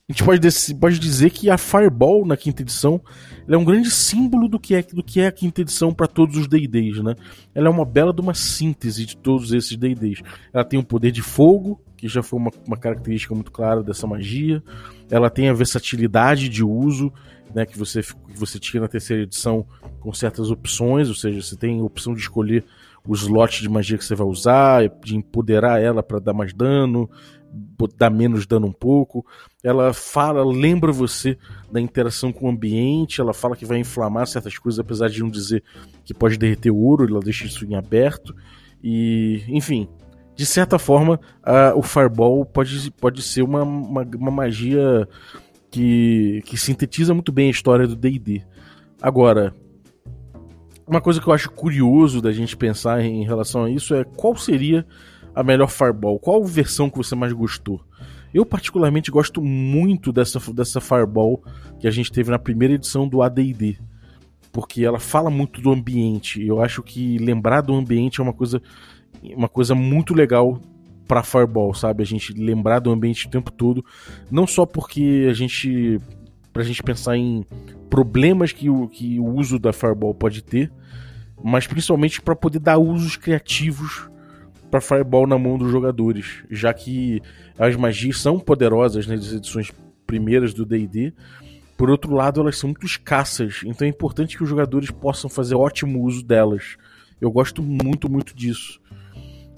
a 0.08 0.14
gente 0.14 0.24
pode, 0.24 0.76
pode 0.76 1.00
dizer 1.00 1.32
que 1.32 1.50
a 1.50 1.58
Fireball 1.58 2.28
na 2.28 2.38
quinta 2.38 2.62
edição 2.62 3.02
é 3.48 3.58
um 3.58 3.66
grande 3.66 3.90
símbolo 3.90 4.48
do 4.48 4.60
que 4.60 4.76
é, 4.76 4.84
do 4.84 5.02
que 5.02 5.20
é 5.20 5.26
a 5.26 5.32
quinta 5.32 5.62
edição 5.62 5.92
para 5.92 6.06
todos 6.06 6.38
os 6.38 6.48
D&Ds, 6.48 7.02
né? 7.02 7.16
Ela 7.56 7.68
é 7.68 7.70
uma 7.72 7.84
bela 7.86 8.14
de 8.14 8.22
uma 8.22 8.36
síntese 8.36 9.04
de 9.04 9.18
todos 9.18 9.52
esses 9.52 9.76
D&Ds. 9.76 10.22
Ela 10.54 10.64
tem 10.64 10.78
o 10.78 10.84
um 10.84 10.86
poder 10.86 11.12
de 11.12 11.24
fogo, 11.24 11.82
que 11.98 12.08
já 12.08 12.22
foi 12.22 12.38
uma, 12.38 12.52
uma, 12.68 12.78
característica 12.78 13.34
muito 13.34 13.52
clara 13.52 13.82
dessa 13.82 14.06
magia. 14.06 14.62
Ela 15.10 15.28
tem 15.28 15.50
a 15.50 15.54
versatilidade 15.54 16.50
de 16.50 16.64
uso, 16.64 17.12
né, 17.54 17.66
que 17.66 17.78
você, 17.78 18.04
que 18.04 18.38
você 18.38 18.60
tinha 18.60 18.82
na 18.82 18.88
terceira 18.88 19.24
edição 19.24 19.66
com 20.00 20.14
certas 20.14 20.52
opções, 20.52 21.10
ou 21.10 21.16
seja, 21.16 21.42
você 21.42 21.56
tem 21.56 21.80
a 21.80 21.84
opção 21.84 22.14
de 22.14 22.20
escolher 22.20 22.64
o 23.08 23.14
slot 23.16 23.62
de 23.62 23.70
magia 23.70 23.98
que 23.98 24.06
você 24.06 24.16
vai 24.16 24.28
usar, 24.28 24.88
de 25.04 25.16
empoderar 25.16 25.82
ela 25.82 26.04
para 26.04 26.20
dar 26.20 26.34
mais 26.34 26.54
dano, 26.54 27.10
dar 27.98 28.10
menos 28.10 28.46
dano 28.46 28.68
um 28.68 28.72
pouco. 28.72 29.26
Ela 29.64 29.94
fala, 29.94 30.44
lembra 30.44 30.92
você 30.92 31.38
da 31.72 31.80
interação 31.80 32.32
com 32.32 32.46
o 32.46 32.50
ambiente, 32.50 33.22
ela 33.22 33.34
fala 33.34 33.56
que 33.56 33.66
vai 33.66 33.80
inflamar 33.80 34.28
certas 34.28 34.58
coisas, 34.58 34.80
apesar 34.80 35.10
de 35.10 35.22
não 35.22 35.30
dizer 35.30 35.64
que 36.04 36.14
pode 36.14 36.38
derreter 36.38 36.72
o 36.72 36.78
ouro, 36.78 37.08
ela 37.08 37.20
deixa 37.20 37.46
isso 37.46 37.66
em 37.66 37.76
aberto. 37.76 38.36
E, 38.84 39.44
enfim, 39.48 39.88
de 40.36 40.46
certa 40.46 40.78
forma, 40.78 41.20
o 41.76 41.82
Fireball 41.82 42.46
pode, 42.46 42.92
pode 42.92 43.22
ser 43.22 43.42
uma, 43.42 43.64
uma, 43.64 44.02
uma 44.02 44.32
magia 44.32 45.08
que, 45.72 46.42
que 46.46 46.58
sintetiza 46.58 47.14
muito 47.14 47.32
bem 47.32 47.48
a 47.48 47.52
história 47.52 47.88
do 47.88 47.96
DD. 47.96 48.44
Agora, 49.02 49.54
uma 50.88 51.02
coisa 51.02 51.20
que 51.20 51.28
eu 51.28 51.34
acho 51.34 51.52
curioso 51.52 52.22
da 52.22 52.32
gente 52.32 52.56
pensar 52.56 53.02
em 53.02 53.24
relação 53.24 53.64
a 53.64 53.70
isso 53.70 53.96
é 53.96 54.04
qual 54.04 54.36
seria 54.36 54.86
a 55.36 55.44
melhor 55.44 55.70
Fireball? 55.70 56.18
Qual 56.18 56.44
versão 56.44 56.90
que 56.90 56.98
você 56.98 57.14
mais 57.14 57.34
gostou? 57.34 57.82
Eu 58.34 58.46
particularmente 58.46 59.12
gosto 59.12 59.42
muito 59.42 60.12
dessa, 60.12 60.40
dessa 60.54 60.82
Fireball 60.82 61.44
que 61.80 61.88
a 61.88 61.92
gente 61.92 62.12
teve 62.12 62.32
na 62.32 62.40
primeira 62.40 62.74
edição 62.74 63.08
do 63.08 63.22
AD&D, 63.22 63.78
porque 64.52 64.84
ela 64.84 65.00
fala 65.00 65.30
muito 65.30 65.62
do 65.62 65.72
ambiente. 65.72 66.46
Eu 66.46 66.62
acho 66.62 66.82
que 66.82 67.18
lembrar 67.18 67.62
do 67.62 67.74
ambiente 67.74 68.20
é 68.20 68.24
uma 68.24 68.34
coisa 68.34 68.62
uma 69.36 69.48
coisa 69.48 69.74
muito 69.74 70.14
legal 70.14 70.60
para 71.08 71.24
Fireball, 71.24 71.74
sabe? 71.74 72.04
A 72.04 72.06
gente 72.06 72.34
lembrar 72.34 72.80
do 72.80 72.92
ambiente 72.92 73.28
o 73.28 73.30
tempo 73.30 73.52
todo, 73.52 73.84
não 74.30 74.46
só 74.46 74.66
porque 74.66 75.28
a 75.30 75.34
gente 75.34 76.00
pra 76.52 76.64
gente 76.64 76.82
pensar 76.82 77.18
em 77.18 77.46
problemas 77.90 78.52
que 78.52 78.70
o, 78.70 78.88
que 78.88 79.20
o 79.20 79.26
uso 79.26 79.60
da 79.60 79.74
Fireball 79.74 80.14
pode 80.14 80.42
ter, 80.42 80.72
mas 81.44 81.68
principalmente 81.68 82.22
para 82.22 82.36
poder 82.36 82.60
dar 82.60 82.78
usos 82.78 83.18
criativos 83.18 84.10
para 84.70 84.82
Fireball 84.82 85.28
na 85.28 85.38
mão 85.38 85.58
dos 85.58 85.72
jogadores, 85.72 86.44
já 86.50 86.74
que 86.74 87.22
as 87.58 87.76
magias 87.76 88.20
são 88.20 88.40
poderosas 88.40 89.08
nas 89.08 89.32
edições 89.32 89.72
primeiras 90.06 90.54
do 90.54 90.66
D&D, 90.66 91.14
por 91.78 91.90
outro 91.90 92.14
lado 92.14 92.42
elas 92.42 92.58
são 92.58 92.70
muito 92.70 92.86
escassas, 92.86 93.62
então 93.66 93.86
é 93.86 93.90
importante 93.90 94.38
que 94.38 94.44
os 94.44 94.50
jogadores 94.50 94.92
possam 94.92 95.30
fazer 95.30 95.56
ótimo 95.56 96.04
uso 96.04 96.24
delas. 96.24 96.78
Eu 97.20 97.32
gosto 97.32 97.62
muito, 97.62 98.10
muito 98.10 98.36
disso. 98.36 98.80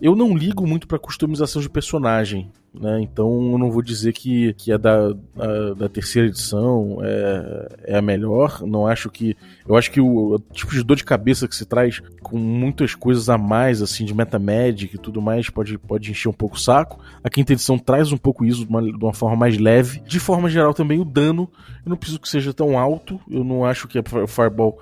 Eu 0.01 0.15
não 0.15 0.37
ligo 0.37 0.67
muito 0.67 0.87
para 0.87 0.99
customização 0.99 1.61
de 1.61 1.69
personagem, 1.69 2.51
né? 2.73 3.01
Então 3.01 3.51
eu 3.51 3.57
não 3.57 3.71
vou 3.71 3.81
dizer 3.81 4.13
que, 4.13 4.53
que 4.53 4.71
a 4.71 4.77
da, 4.77 5.09
a, 5.37 5.73
da 5.75 5.89
terceira 5.89 6.27
edição 6.27 6.99
é, 7.01 7.93
é 7.93 7.97
a 7.97 8.01
melhor. 8.01 8.61
Não 8.61 8.85
acho 8.85 9.09
que. 9.09 9.35
Eu 9.67 9.75
acho 9.75 9.91
que 9.91 9.99
o, 9.99 10.35
o, 10.35 10.39
tipo 10.39 10.71
de 10.71 10.83
dor 10.83 10.95
de 10.95 11.03
cabeça 11.03 11.47
que 11.47 11.55
se 11.55 11.65
traz 11.65 12.01
com 12.21 12.37
muitas 12.37 12.93
coisas 12.93 13.29
a 13.29 13.37
mais, 13.37 13.81
assim, 13.81 14.05
de 14.05 14.13
metamagic 14.13 14.95
e 14.95 14.99
tudo 14.99 15.21
mais, 15.21 15.49
pode, 15.49 15.77
pode 15.77 16.11
encher 16.11 16.29
um 16.29 16.33
pouco 16.33 16.55
o 16.55 16.59
saco. 16.59 16.99
A 17.23 17.29
quinta 17.29 17.53
edição 17.53 17.79
traz 17.79 18.11
um 18.11 18.17
pouco 18.17 18.45
isso 18.45 18.65
de 18.65 18.69
uma, 18.69 18.81
de 18.81 19.03
uma 19.03 19.13
forma 19.13 19.35
mais 19.35 19.57
leve. 19.57 19.99
De 20.01 20.19
forma 20.19 20.49
geral, 20.49 20.73
também 20.73 20.99
o 20.99 21.05
dano. 21.05 21.49
Eu 21.83 21.89
não 21.89 21.97
preciso 21.97 22.19
que 22.19 22.29
seja 22.29 22.53
tão 22.53 22.77
alto. 22.77 23.19
Eu 23.29 23.43
não 23.43 23.65
acho 23.65 23.87
que 23.87 23.97
a 23.97 24.03
Fireball 24.27 24.77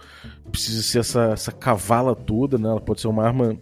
precise 0.51 0.83
ser 0.83 0.99
essa, 0.99 1.31
essa 1.31 1.51
cavala 1.51 2.15
toda, 2.15 2.57
né? 2.57 2.67
Ela 2.67 2.81
pode 2.81 3.01
ser 3.01 3.07
uma 3.07 3.23
arma 3.23 3.57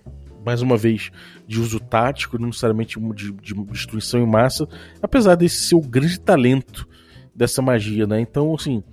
mais 0.46 0.62
uma 0.62 0.78
vez, 0.78 1.12
de 1.48 1.60
uso 1.60 1.80
tático, 1.80 2.38
não 2.38 2.48
necessariamente 2.48 3.00
de, 3.14 3.32
de 3.32 3.54
destruição 3.66 4.22
em 4.22 4.28
massa, 4.28 4.68
apesar 5.02 5.36
desse 5.36 5.68
ser 5.68 5.76
o 5.76 5.82
grande 5.82 6.20
talento 6.20 6.88
dessa 7.36 7.62
magia, 7.62 8.06
né? 8.06 8.20
Então, 8.20 8.54
assim, 8.54 8.84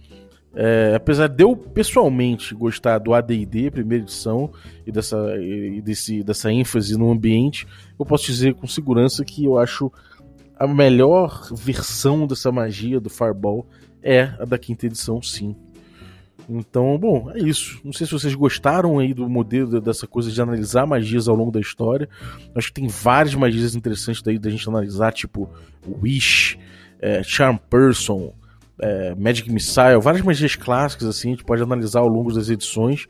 é, 0.55 0.95
apesar 0.97 1.29
de 1.29 1.45
eu 1.45 1.57
pessoalmente 1.57 2.55
gostar 2.55 2.99
do 2.99 3.15
AD&D, 3.15 3.71
primeira 3.71 4.03
edição, 4.05 4.51
e 4.87 4.91
dessa, 4.91 5.17
e 5.39 5.81
desse, 5.81 6.23
dessa 6.23 6.53
ênfase 6.53 6.97
no 6.97 7.11
ambiente, 7.11 7.67
eu 7.99 8.05
posso 8.05 8.27
dizer 8.27 8.55
com 8.55 8.67
segurança 8.67 9.25
que 9.25 9.45
eu 9.45 9.59
acho 9.59 9.93
a 10.59 10.67
melhor 10.67 11.49
versão 11.55 12.27
dessa 12.27 12.53
magia 12.53 13.01
do 13.01 13.09
Fireball 13.09 13.67
é 14.03 14.35
a 14.39 14.45
da 14.45 14.59
quinta 14.59 14.87
edição, 14.87 15.23
sim. 15.23 15.57
Então, 16.49 16.99
bom, 16.99 17.31
é 17.35 17.39
isso. 17.39 17.81
Não 17.85 17.93
sei 17.93 18.07
se 18.07 18.13
vocês 18.13 18.35
gostaram 18.35 18.99
aí 18.99 19.15
do 19.15 19.29
modelo 19.29 19.81
dessa 19.81 20.07
coisa 20.07 20.31
de 20.31 20.41
analisar 20.41 20.87
magias 20.87 21.29
ao 21.29 21.37
longo 21.37 21.51
da 21.51 21.61
história. 21.61 22.09
Acho 22.55 22.69
que 22.69 22.81
tem 22.81 22.89
várias 22.89 23.35
magias 23.35 23.75
interessantes 23.75 24.23
daí 24.23 24.39
da 24.39 24.51
gente 24.51 24.69
analisar, 24.69 25.13
tipo 25.13 25.49
Wish, 25.87 26.59
é, 27.01 27.23
Charm 27.23 27.57
Person, 27.57 28.33
é, 28.81 29.15
Magic 29.15 29.51
Missile, 29.51 30.01
várias 30.01 30.25
magias 30.25 30.57
clássicas 30.57 31.07
assim, 31.07 31.29
a 31.29 31.31
gente 31.33 31.45
pode 31.45 31.63
analisar 31.63 32.01
ao 32.01 32.09
longo 32.09 32.33
das 32.33 32.49
edições 32.49 33.07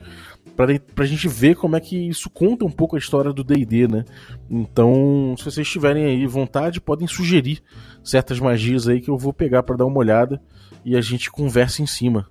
para 0.57 1.05
a 1.05 1.07
gente 1.07 1.27
ver 1.27 1.57
como 1.57 1.77
é 1.77 1.81
que 1.81 1.97
isso 1.97 2.29
conta 2.29 2.65
um 2.65 2.71
pouco 2.71 2.97
a 2.97 2.99
história 2.99 3.33
do 3.33 3.43
D&D, 3.43 3.89
né? 3.89 4.05
Então, 4.51 5.35
se 5.39 5.45
vocês 5.45 5.69
tiverem 5.69 6.05
aí 6.05 6.27
vontade, 6.27 6.81
podem 6.81 7.07
sugerir 7.07 7.63
certas 8.05 8.39
magias 8.39 8.87
aí 8.87 9.01
que 9.01 9.11
eu 9.11 9.17
vou 9.17 9.33
pegar 9.33 9.63
para 9.63 9.77
dar 9.77 9.87
uma 9.87 9.99
olhada 9.99 10.41
e 10.85 10.97
a 10.97 11.01
gente 11.01 11.31
conversa 11.31 11.83
em 11.83 11.87
cima 11.87 12.29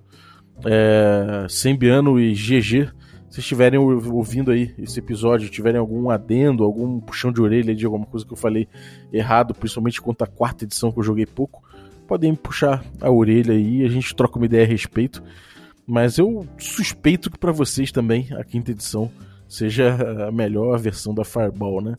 é, 0.64 1.46
Sembiano 1.48 2.18
e 2.18 2.32
GG, 2.32 2.90
se 3.30 3.40
estiverem 3.40 3.78
ouvindo 3.78 4.50
aí 4.50 4.74
esse 4.78 4.98
episódio, 4.98 5.48
tiverem 5.48 5.78
algum 5.78 6.10
adendo, 6.10 6.64
algum 6.64 6.98
puxão 6.98 7.32
de 7.32 7.40
orelha 7.40 7.74
de 7.74 7.84
alguma 7.86 8.04
coisa 8.04 8.26
que 8.26 8.32
eu 8.32 8.36
falei 8.36 8.66
errado, 9.12 9.54
principalmente 9.54 10.00
quanto 10.00 10.22
à 10.22 10.26
quarta 10.26 10.64
edição 10.64 10.90
que 10.90 10.98
eu 10.98 11.04
joguei 11.04 11.26
pouco, 11.26 11.62
podem 12.08 12.32
me 12.32 12.36
puxar 12.36 12.84
a 13.00 13.08
orelha 13.08 13.54
aí 13.54 13.82
e 13.82 13.84
a 13.84 13.88
gente 13.88 14.14
troca 14.16 14.36
uma 14.36 14.46
ideia 14.46 14.64
a 14.64 14.68
respeito. 14.68 15.22
Mas 15.86 16.18
eu 16.18 16.44
suspeito 16.58 17.30
que 17.30 17.38
para 17.38 17.52
vocês 17.52 17.92
também 17.92 18.28
a 18.32 18.42
quinta 18.42 18.72
edição 18.72 19.10
seja 19.48 19.96
a 20.26 20.32
melhor 20.32 20.76
versão 20.78 21.14
da 21.14 21.24
Fireball, 21.24 21.80
né? 21.80 21.96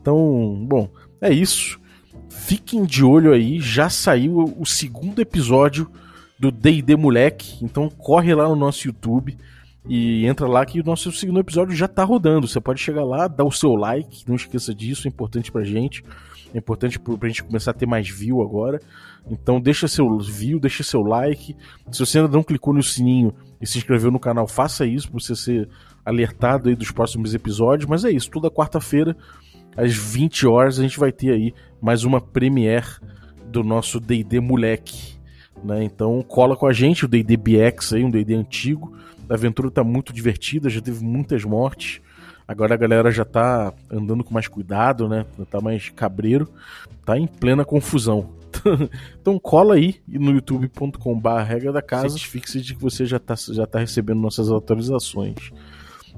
Então, 0.00 0.66
bom, 0.68 0.90
é 1.20 1.32
isso. 1.32 1.80
Fiquem 2.28 2.84
de 2.84 3.02
olho 3.02 3.32
aí, 3.32 3.58
já 3.58 3.88
saiu 3.88 4.54
o 4.58 4.66
segundo 4.66 5.20
episódio 5.20 5.90
do 6.38 6.50
D&D 6.50 6.96
Moleque. 6.96 7.64
Então 7.64 7.88
corre 7.88 8.34
lá 8.34 8.48
no 8.48 8.56
nosso 8.56 8.86
YouTube 8.86 9.36
e 9.86 10.26
entra 10.26 10.46
lá 10.46 10.64
que 10.64 10.80
o 10.80 10.84
nosso 10.84 11.12
segundo 11.12 11.40
episódio 11.40 11.74
já 11.76 11.86
tá 11.86 12.04
rodando. 12.04 12.48
Você 12.48 12.60
pode 12.60 12.80
chegar 12.80 13.04
lá, 13.04 13.28
dar 13.28 13.44
o 13.44 13.52
seu 13.52 13.74
like, 13.74 14.24
não 14.26 14.36
esqueça 14.36 14.74
disso, 14.74 15.06
é 15.06 15.10
importante 15.10 15.52
pra 15.52 15.62
gente. 15.62 16.04
É 16.54 16.58
importante 16.58 16.98
pra 16.98 17.28
gente 17.28 17.42
começar 17.42 17.72
a 17.72 17.74
ter 17.74 17.86
mais 17.86 18.08
view 18.08 18.40
agora. 18.40 18.80
Então 19.28 19.60
deixa 19.60 19.88
seu 19.88 20.18
view, 20.18 20.60
deixa 20.60 20.82
seu 20.82 21.02
like. 21.02 21.56
Se 21.90 21.98
você 21.98 22.18
ainda 22.18 22.30
não 22.30 22.42
clicou 22.42 22.72
no 22.72 22.82
sininho 22.82 23.34
e 23.60 23.66
se 23.66 23.78
inscreveu 23.78 24.10
no 24.10 24.20
canal, 24.20 24.46
faça 24.46 24.86
isso 24.86 25.10
para 25.10 25.20
você 25.20 25.34
ser 25.34 25.68
alertado 26.04 26.68
aí 26.68 26.76
dos 26.76 26.90
próximos 26.90 27.34
episódios. 27.34 27.88
Mas 27.88 28.04
é 28.04 28.10
isso, 28.10 28.30
toda 28.30 28.50
quarta-feira, 28.50 29.16
às 29.76 29.94
20 29.94 30.46
horas, 30.46 30.78
a 30.78 30.82
gente 30.82 30.98
vai 30.98 31.10
ter 31.10 31.32
aí 31.32 31.52
mais 31.80 32.04
uma 32.04 32.20
premiere 32.20 32.86
do 33.46 33.64
nosso 33.64 33.98
D&D 33.98 34.38
Moleque. 34.40 35.13
Né? 35.64 35.82
Então 35.82 36.22
cola 36.22 36.54
com 36.54 36.66
a 36.66 36.72
gente, 36.72 37.06
o 37.06 37.08
D&D 37.08 37.36
BX 37.36 37.94
aí, 37.94 38.04
um 38.04 38.10
D&D 38.10 38.34
antigo. 38.34 38.94
A 39.28 39.34
aventura 39.34 39.70
tá 39.70 39.82
muito 39.82 40.12
divertida, 40.12 40.68
já 40.68 40.80
teve 40.80 41.02
muitas 41.02 41.42
mortes. 41.44 42.00
Agora 42.46 42.74
a 42.74 42.76
galera 42.76 43.10
já 43.10 43.24
tá 43.24 43.72
andando 43.90 44.22
com 44.22 44.34
mais 44.34 44.46
cuidado, 44.46 45.08
né? 45.08 45.24
Tá 45.50 45.62
mais 45.62 45.88
cabreiro. 45.88 46.46
Tá 47.04 47.18
em 47.18 47.26
plena 47.26 47.64
confusão. 47.64 48.34
então 49.18 49.38
cola 49.38 49.74
aí 49.74 49.96
no 50.06 50.30
youtube.com.br 50.32 51.28
regra 51.46 51.72
da 51.72 51.80
casa. 51.80 52.18
Fixe 52.18 52.60
de 52.60 52.74
que 52.74 52.82
você 52.82 53.06
já 53.06 53.18
tá, 53.18 53.34
já 53.34 53.66
tá 53.66 53.78
recebendo 53.78 54.20
nossas 54.20 54.50
atualizações. 54.50 55.50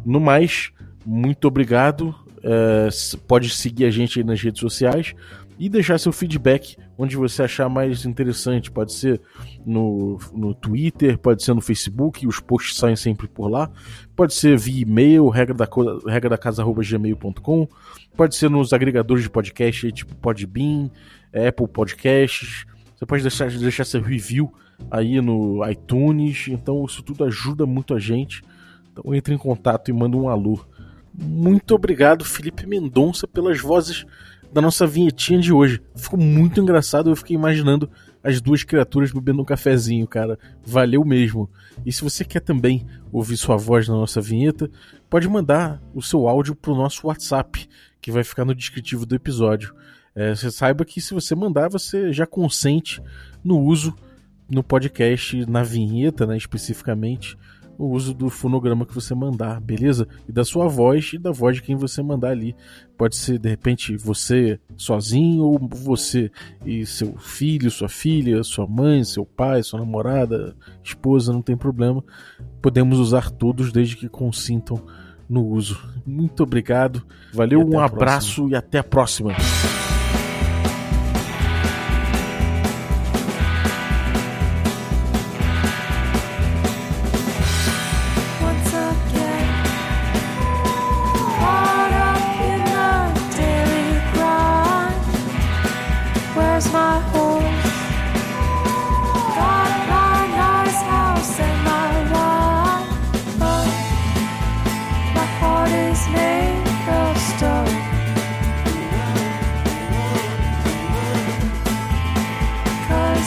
No 0.04 0.18
mais, 0.18 0.72
muito 1.04 1.46
obrigado. 1.46 2.12
É, 2.42 2.88
pode 3.26 3.50
seguir 3.50 3.84
a 3.84 3.90
gente 3.90 4.18
aí 4.18 4.24
nas 4.24 4.40
redes 4.42 4.60
sociais 4.60 5.14
e 5.58 5.68
deixar 5.68 5.98
seu 5.98 6.12
feedback 6.12 6.76
onde 6.98 7.16
você 7.16 7.42
achar 7.42 7.68
mais 7.68 8.04
interessante. 8.04 8.70
Pode 8.70 8.92
ser 8.92 9.20
no, 9.64 10.18
no 10.32 10.54
Twitter, 10.54 11.18
pode 11.18 11.42
ser 11.42 11.54
no 11.54 11.60
Facebook, 11.60 12.26
os 12.26 12.40
posts 12.40 12.76
saem 12.76 12.96
sempre 12.96 13.26
por 13.26 13.48
lá. 13.48 13.70
Pode 14.14 14.34
ser 14.34 14.58
via 14.58 14.82
e-mail, 14.82 15.28
regra 15.28 15.54
da, 15.54 15.68
regra 16.06 16.30
da 16.30 16.38
casa 16.38 16.62
gmail.com. 16.64 17.68
Pode 18.16 18.36
ser 18.36 18.50
nos 18.50 18.72
agregadores 18.72 19.22
de 19.22 19.30
podcast, 19.30 19.92
tipo 19.92 20.14
Podbean, 20.16 20.90
Apple 21.32 21.68
Podcasts. 21.68 22.66
Você 22.96 23.06
pode 23.06 23.22
deixar, 23.22 23.50
deixar 23.50 23.84
seu 23.84 24.00
review 24.00 24.52
aí 24.90 25.20
no 25.20 25.66
iTunes. 25.68 26.48
Então 26.48 26.84
isso 26.84 27.02
tudo 27.02 27.24
ajuda 27.24 27.66
muito 27.66 27.94
a 27.94 27.98
gente. 27.98 28.42
Então 28.92 29.14
entre 29.14 29.34
em 29.34 29.38
contato 29.38 29.90
e 29.90 29.92
manda 29.92 30.16
um 30.16 30.28
alô. 30.28 30.60
Muito 31.18 31.74
obrigado, 31.74 32.24
Felipe 32.24 32.66
Mendonça, 32.66 33.26
pelas 33.26 33.60
vozes 33.60 34.04
da 34.52 34.60
nossa 34.60 34.86
vinhetinha 34.86 35.40
de 35.40 35.52
hoje. 35.52 35.80
Ficou 35.94 36.18
muito 36.18 36.60
engraçado, 36.60 37.10
eu 37.10 37.16
fiquei 37.16 37.34
imaginando 37.34 37.90
as 38.22 38.40
duas 38.40 38.62
criaturas 38.62 39.12
bebendo 39.12 39.40
um 39.40 39.44
cafezinho, 39.44 40.06
cara. 40.06 40.38
Valeu 40.64 41.04
mesmo. 41.04 41.48
E 41.84 41.92
se 41.92 42.02
você 42.02 42.24
quer 42.24 42.40
também 42.40 42.86
ouvir 43.12 43.36
sua 43.36 43.56
voz 43.56 43.88
na 43.88 43.94
nossa 43.94 44.20
vinheta, 44.20 44.70
pode 45.08 45.28
mandar 45.28 45.80
o 45.94 46.02
seu 46.02 46.28
áudio 46.28 46.54
pro 46.54 46.74
nosso 46.74 47.06
WhatsApp, 47.06 47.68
que 48.00 48.10
vai 48.10 48.24
ficar 48.24 48.44
no 48.44 48.54
descritivo 48.54 49.06
do 49.06 49.14
episódio. 49.14 49.74
É, 50.14 50.34
você 50.34 50.50
saiba 50.50 50.84
que 50.84 51.00
se 51.00 51.14
você 51.14 51.34
mandar, 51.34 51.68
você 51.68 52.12
já 52.12 52.26
consente 52.26 53.00
no 53.44 53.60
uso 53.60 53.94
no 54.48 54.62
podcast, 54.62 55.44
na 55.46 55.62
vinheta, 55.62 56.26
né, 56.26 56.36
especificamente, 56.36 57.36
o 57.78 57.86
uso 57.86 58.14
do 58.14 58.28
fonograma 58.30 58.86
que 58.86 58.94
você 58.94 59.14
mandar, 59.14 59.60
beleza? 59.60 60.08
E 60.28 60.32
da 60.32 60.44
sua 60.44 60.68
voz 60.68 61.12
e 61.12 61.18
da 61.18 61.30
voz 61.30 61.56
de 61.56 61.62
quem 61.62 61.76
você 61.76 62.02
mandar 62.02 62.30
ali. 62.30 62.54
Pode 62.96 63.16
ser, 63.16 63.38
de 63.38 63.48
repente, 63.48 63.96
você 63.96 64.58
sozinho, 64.76 65.44
ou 65.44 65.58
você 65.58 66.30
e 66.64 66.86
seu 66.86 67.16
filho, 67.18 67.70
sua 67.70 67.88
filha, 67.88 68.42
sua 68.42 68.66
mãe, 68.66 69.04
seu 69.04 69.24
pai, 69.24 69.62
sua 69.62 69.80
namorada, 69.80 70.56
esposa, 70.82 71.32
não 71.32 71.42
tem 71.42 71.56
problema. 71.56 72.02
Podemos 72.62 72.98
usar 72.98 73.30
todos 73.30 73.72
desde 73.72 73.96
que 73.96 74.08
consintam 74.08 74.82
no 75.28 75.44
uso. 75.44 75.78
Muito 76.06 76.42
obrigado. 76.42 77.02
Valeu, 77.32 77.60
um 77.60 77.78
abraço 77.78 78.36
próxima. 78.36 78.50
e 78.50 78.54
até 78.54 78.78
a 78.78 78.84
próxima. 78.84 79.32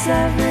every 0.10 0.49